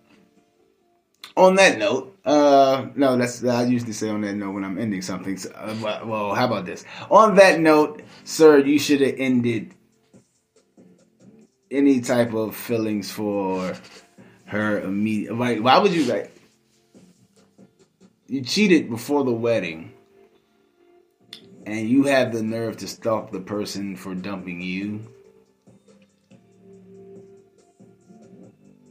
[1.38, 5.04] on that note, uh, no, that's I usually say on that note when I'm ending
[5.04, 5.38] something.
[5.38, 6.86] So, uh, well, how about this?
[7.12, 9.76] On that note, sir, you should have ended
[11.70, 13.76] any type of feelings for
[14.46, 15.38] her immediate.
[15.38, 16.32] Like, why would you like?
[18.28, 19.94] You cheated before the wedding,
[21.68, 25.13] and you have the nerve to stalk the person for dumping you.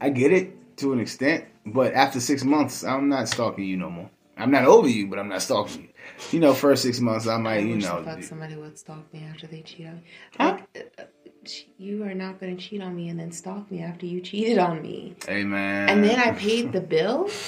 [0.03, 3.89] I get it to an extent, but after six months, I'm not stalking you no
[3.89, 4.11] more.
[4.37, 5.89] I'm not over you, but I'm not stalking you.
[6.33, 8.03] You know, first six months, I might, you wish know.
[8.03, 10.03] fuck somebody would stalk me after they cheat on me.
[10.41, 11.05] Like, uh, uh,
[11.79, 14.59] you are not going to cheat on me and then stalk me after you cheated
[14.59, 15.15] on me.
[15.25, 15.89] Hey man.
[15.89, 17.31] And then I paid the bill?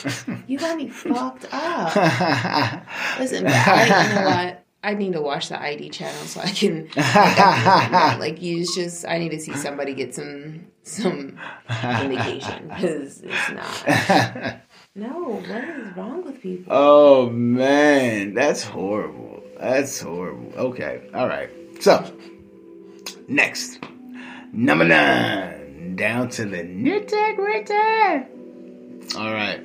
[0.46, 1.96] You got me fucked up.
[3.18, 4.63] Listen, but I, you know what?
[4.84, 9.18] I need to watch the ID channel so I can like, like you just I
[9.18, 11.38] need to see somebody get some some
[12.02, 14.60] indication because it's not.
[14.96, 16.72] No, what is wrong with people?
[16.72, 19.42] Oh man, that's horrible.
[19.58, 20.52] That's horrible.
[20.56, 21.50] Okay, all right.
[21.80, 22.16] So
[23.26, 23.80] next,
[24.52, 29.18] number nine, down to the nitty gritty.
[29.18, 29.60] All right.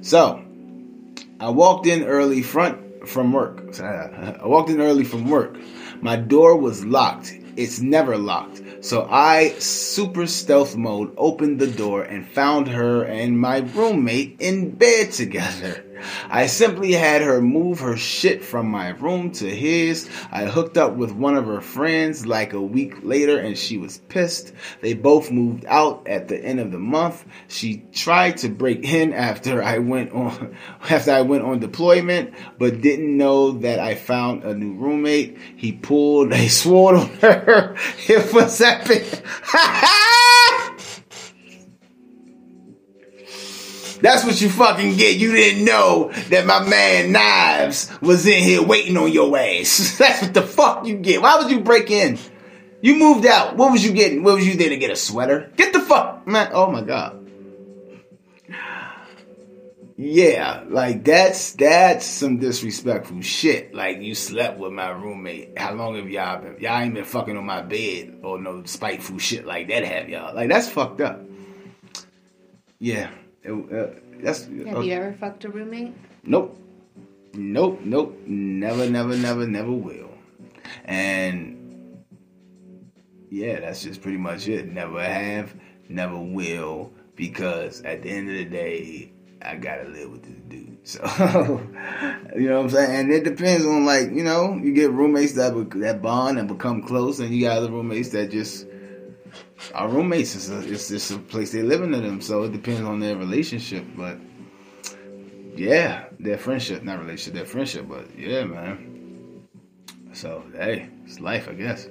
[0.00, 0.42] So
[1.38, 3.78] I walked in early front from work.
[3.80, 5.56] I walked in early from work.
[6.00, 7.32] My door was locked.
[7.56, 8.62] it's never locked.
[8.80, 14.70] So I, super stealth mode, opened the door and found her and my roommate in
[14.70, 15.84] bed together.
[16.28, 20.08] I simply had her move her shit from my room to his.
[20.30, 23.98] I hooked up with one of her friends like a week later and she was
[23.98, 24.52] pissed.
[24.80, 27.24] They both moved out at the end of the month.
[27.48, 30.56] She tried to break in after I went on
[30.90, 35.38] after I went on deployment, but didn't know that I found a new roommate.
[35.56, 37.76] He pulled a sword on her.
[38.08, 39.22] It was epic.
[44.02, 45.16] That's what you fucking get.
[45.16, 49.96] You didn't know that my man Knives was in here waiting on your ass.
[49.98, 51.22] That's what the fuck you get.
[51.22, 52.18] Why would you break in?
[52.80, 53.56] You moved out.
[53.56, 54.24] What was you getting?
[54.24, 55.52] What was you there to get a sweater?
[55.56, 56.50] Get the fuck, man.
[56.52, 57.20] Oh my god.
[59.96, 63.72] Yeah, like that's that's some disrespectful shit.
[63.72, 65.56] Like you slept with my roommate.
[65.56, 66.56] How long have y'all been?
[66.58, 69.84] Y'all ain't been fucking on my bed or no spiteful shit like that.
[69.84, 70.34] Have y'all?
[70.34, 71.20] Like that's fucked up.
[72.80, 73.12] Yeah,
[73.42, 74.44] it, uh, that's.
[74.44, 75.94] Have you ever fucked a roommate?
[76.24, 76.58] Nope.
[77.34, 78.20] Nope, nope.
[78.26, 80.10] Never, never, never, never will.
[80.84, 82.04] And
[83.30, 84.70] yeah, that's just pretty much it.
[84.70, 85.54] Never have,
[85.88, 90.68] never will, because at the end of the day, I gotta live with this dude.
[90.84, 91.00] So
[92.36, 93.00] you know what I'm saying?
[93.00, 96.82] And it depends on like, you know, you get roommates that that bond and become
[96.82, 98.66] close and you got other roommates that just
[99.74, 100.34] are roommates.
[100.34, 102.20] is a, it's a place they live in them.
[102.20, 103.84] So it depends on their relationship.
[103.96, 104.18] But
[105.56, 107.88] yeah, their friendship, not relationship, their friendship.
[107.88, 109.46] But yeah, man.
[110.12, 111.88] So hey, it's life, I guess.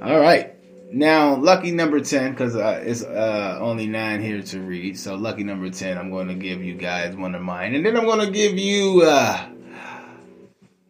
[0.00, 0.54] All right.
[0.90, 4.98] Now, lucky number 10, because uh, it's uh, only nine here to read.
[4.98, 7.74] So, lucky number 10, I'm going to give you guys one of mine.
[7.74, 9.48] And then I'm going to give you uh,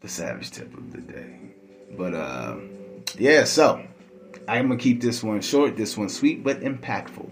[0.01, 1.41] the savage tip of the day.
[1.97, 2.59] But, uh,
[3.19, 3.85] yeah, so
[4.49, 7.30] I'm to keep this one short, this one sweet, but impactful.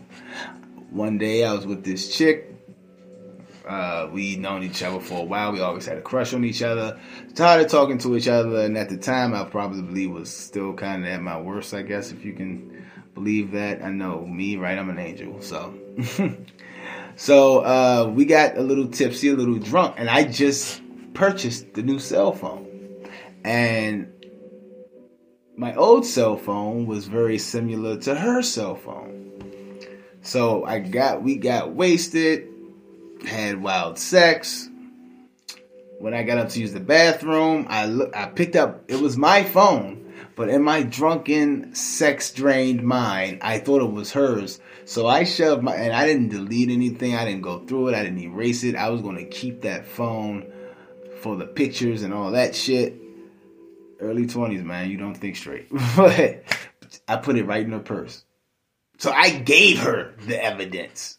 [0.90, 2.52] One day I was with this chick.
[3.66, 5.50] Uh, we known each other for a while.
[5.50, 7.00] We always had a crush on each other.
[7.34, 11.04] Tired of talking to each other, and at the time, I probably was still kind
[11.04, 13.82] of at my worst, I guess, if you can believe that.
[13.82, 14.78] I know me, right?
[14.78, 15.74] I'm an angel, so.
[17.16, 20.82] so uh, we got a little tipsy, a little drunk, and I just
[21.14, 22.68] purchased the new cell phone,
[23.42, 24.12] and
[25.56, 29.22] my old cell phone was very similar to her cell phone.
[30.22, 32.48] So I got, we got wasted
[33.24, 34.68] had wild sex.
[35.98, 38.84] When I got up to use the bathroom, I look, I picked up.
[38.88, 44.12] It was my phone, but in my drunken, sex drained mind, I thought it was
[44.12, 44.60] hers.
[44.84, 47.14] So I shoved my and I didn't delete anything.
[47.16, 47.94] I didn't go through it.
[47.94, 48.76] I didn't erase it.
[48.76, 50.52] I was going to keep that phone
[51.20, 53.05] for the pictures and all that shit.
[54.00, 54.90] Early twenties, man.
[54.90, 56.44] You don't think straight, but
[57.08, 58.24] I put it right in her purse.
[58.98, 61.18] So I gave her the evidence.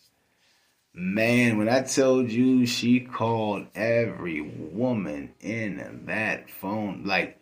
[0.93, 7.39] Man, when I told you she called every woman in that phone, like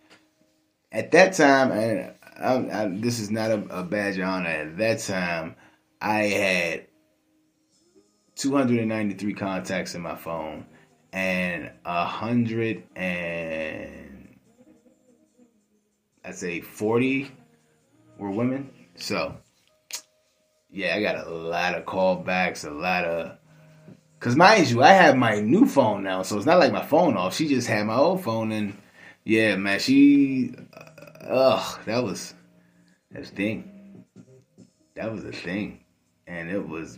[0.91, 4.49] at that time, and I, I, this is not a, a badge of honor.
[4.49, 5.55] At that time,
[6.01, 6.87] I had
[8.35, 10.65] 293 contacts in my phone,
[11.13, 14.04] and a hundred and
[16.25, 17.31] I'd say 40
[18.17, 18.69] were women.
[18.95, 19.35] So
[20.71, 23.37] yeah, I got a lot of callbacks, a lot of
[24.19, 27.15] Cause mind you, I have my new phone now, so it's not like my phone
[27.15, 27.35] off.
[27.35, 28.75] She just had my old phone, and
[29.23, 32.33] yeah, man, she, uh, ugh, that was
[33.11, 34.03] that's thing.
[34.95, 35.83] That was a thing,
[36.25, 36.97] and it was.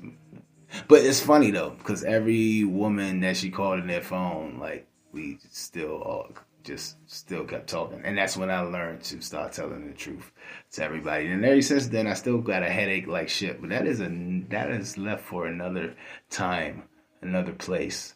[0.88, 5.40] But it's funny though, cause every woman that she called in their phone, like we
[5.52, 6.32] still all
[6.68, 10.32] just still kept talking, and that's when I learned to start telling the truth
[10.74, 11.28] to everybody.
[11.28, 13.60] And ever since then, I still got a headache like shit.
[13.60, 14.10] But that is a
[14.50, 15.96] that is left for another
[16.30, 16.84] time
[17.22, 18.16] another place,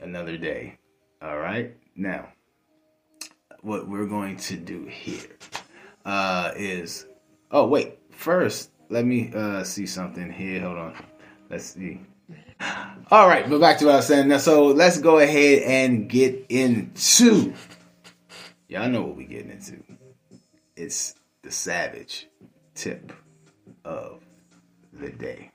[0.00, 0.78] another day.
[1.20, 1.76] All right?
[1.94, 2.28] Now,
[3.60, 5.36] what we're going to do here
[6.04, 7.06] uh, is.
[7.50, 7.98] Oh, wait.
[8.10, 10.60] First, let me uh, see something here.
[10.62, 10.94] Hold on.
[11.50, 12.00] Let's see.
[13.10, 14.28] All right, but back to what I was saying.
[14.28, 17.52] Now, so let's go ahead and get into.
[18.68, 19.82] Y'all know what we're getting into.
[20.76, 22.28] It's the savage
[22.74, 23.12] tip
[23.84, 24.22] of
[24.92, 25.50] the day.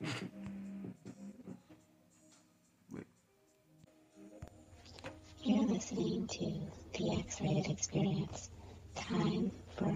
[5.43, 8.49] You're listening to the X-Rated Experience.
[8.95, 9.95] Time for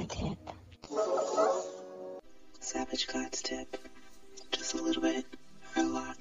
[0.00, 0.38] a tip.
[2.60, 3.76] Savage God's tip.
[4.52, 5.26] Just a little bit
[5.76, 6.16] or a lot.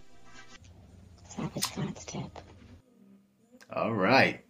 [2.06, 2.40] Tip.
[3.74, 4.42] All right.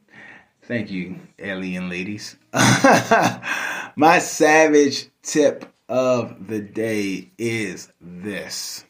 [0.63, 2.37] Thank you, alien ladies.
[2.53, 8.85] My savage tip of the day is this.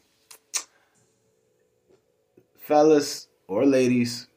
[2.60, 4.28] Fellas or ladies,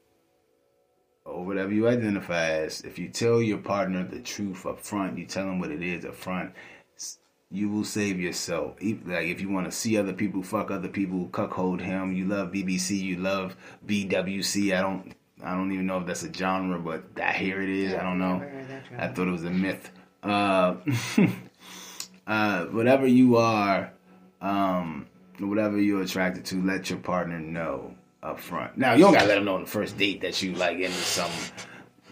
[1.25, 5.25] or whatever you identify as, if you tell your partner the truth up front, you
[5.25, 6.51] tell them what it is up front,
[7.55, 8.75] you will save yourself.
[8.81, 12.13] Like if you want to see other people fuck other people, cuckold him.
[12.13, 13.55] You love BBC, you love
[13.87, 14.77] BWC.
[14.77, 17.93] I don't, I don't even know if that's a genre, but I hear it is.
[17.93, 18.45] I don't know.
[18.97, 19.89] I thought it was a myth.
[20.21, 20.75] Uh,
[22.27, 23.91] uh, whatever you are,
[24.41, 25.07] um,
[25.39, 28.77] whatever you're attracted to, let your partner know up front.
[28.77, 30.91] Now you don't gotta let them know on the first date that you like into
[30.91, 31.31] some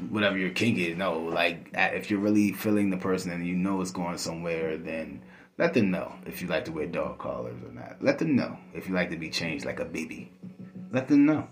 [0.09, 0.97] whatever your kink is.
[0.97, 5.21] No, like if you're really feeling the person and you know it's going somewhere, then
[5.57, 7.97] let them know if you like to wear dog collars or not.
[8.01, 10.31] Let them know if you like to be changed like a baby.
[10.91, 11.47] Let them know.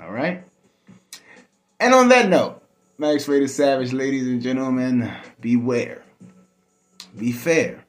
[0.00, 0.44] All right.
[1.80, 2.62] And on that note,
[2.98, 6.02] Max Rated Savage, ladies and gentlemen, beware.
[7.16, 7.84] Be fair.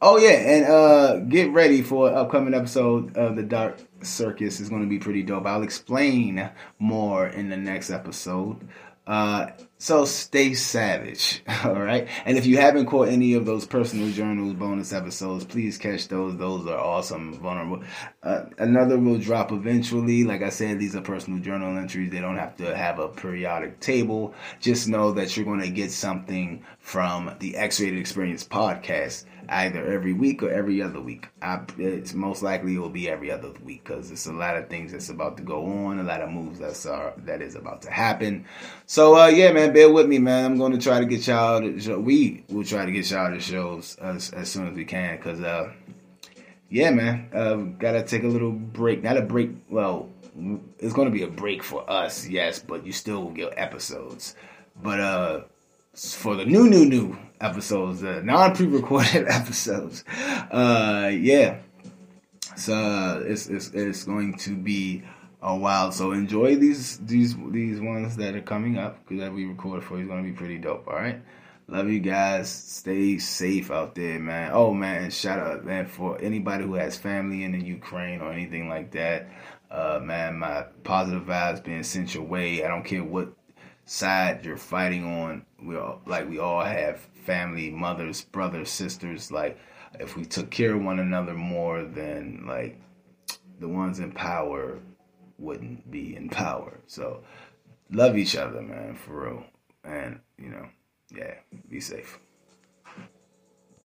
[0.00, 4.60] Oh yeah, and uh get ready for an upcoming episode of the Dark Circus.
[4.60, 5.46] is going to be pretty dope.
[5.46, 8.68] I'll explain more in the next episode.
[9.06, 9.48] Uh,
[9.80, 12.08] so stay savage, all right.
[12.24, 16.36] And if you haven't caught any of those personal journals bonus episodes, please catch those.
[16.36, 17.84] Those are awesome, vulnerable.
[18.20, 20.24] Uh, another will drop eventually.
[20.24, 22.10] Like I said, these are personal journal entries.
[22.10, 24.34] They don't have to have a periodic table.
[24.58, 30.12] Just know that you're going to get something from the X-Rated Experience podcast either every
[30.12, 31.28] week or every other week.
[31.40, 34.68] I, it's most likely it will be every other week because it's a lot of
[34.68, 37.82] things that's about to go on, a lot of moves that's are that is about
[37.82, 38.44] to happen.
[38.86, 40.44] So uh, yeah, man, bear with me, man.
[40.44, 41.60] I'm going to try to get y'all.
[41.60, 44.84] To show, we will try to get y'all the shows as, as soon as we
[44.84, 45.72] can because uh,
[46.68, 49.02] yeah, man, uh, gotta take a little break.
[49.02, 49.50] Not a break.
[49.70, 50.10] Well,
[50.78, 54.34] it's going to be a break for us, yes, but you still will get episodes.
[54.80, 55.40] But uh,
[55.98, 60.04] for the new, new, new episodes, the non pre-recorded episodes,
[60.50, 61.58] uh, yeah.
[62.56, 65.04] So uh, it's, it's it's going to be
[65.42, 65.92] a while.
[65.92, 70.00] So enjoy these these these ones that are coming up because that we recorded for
[70.00, 70.86] is going to be pretty dope.
[70.88, 71.20] All right.
[71.70, 72.50] Love you guys.
[72.50, 74.52] Stay safe out there, man.
[74.54, 78.68] Oh man, shout out, man, for anybody who has family in the Ukraine or anything
[78.68, 79.28] like that.
[79.70, 82.64] Uh, man, my positive vibes being sent your way.
[82.64, 83.34] I don't care what
[83.88, 85.44] side you're fighting on.
[85.62, 89.32] We all like we all have family, mothers, brothers, sisters.
[89.32, 89.58] Like
[89.98, 92.78] if we took care of one another more, then like
[93.60, 94.78] the ones in power
[95.38, 96.78] wouldn't be in power.
[96.86, 97.22] So
[97.90, 99.44] love each other, man, for real.
[99.84, 100.68] And you know,
[101.10, 101.34] yeah,
[101.68, 102.18] be safe.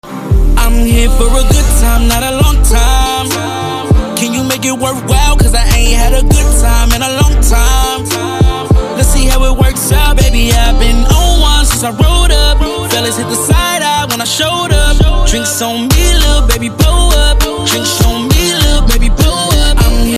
[0.03, 4.17] I'm here for a good time, not a long time.
[4.17, 5.37] Can you make it worthwhile?
[5.37, 8.30] Cause I ain't had a good time in a long time.
[9.51, 10.49] It works out, baby.
[10.53, 12.59] I've been on one since I rolled up.
[12.89, 15.27] Fellas hit the side eye when I showed up.
[15.27, 17.37] Drinks on me, little baby, blow up.
[17.67, 18.30] Drinks on me.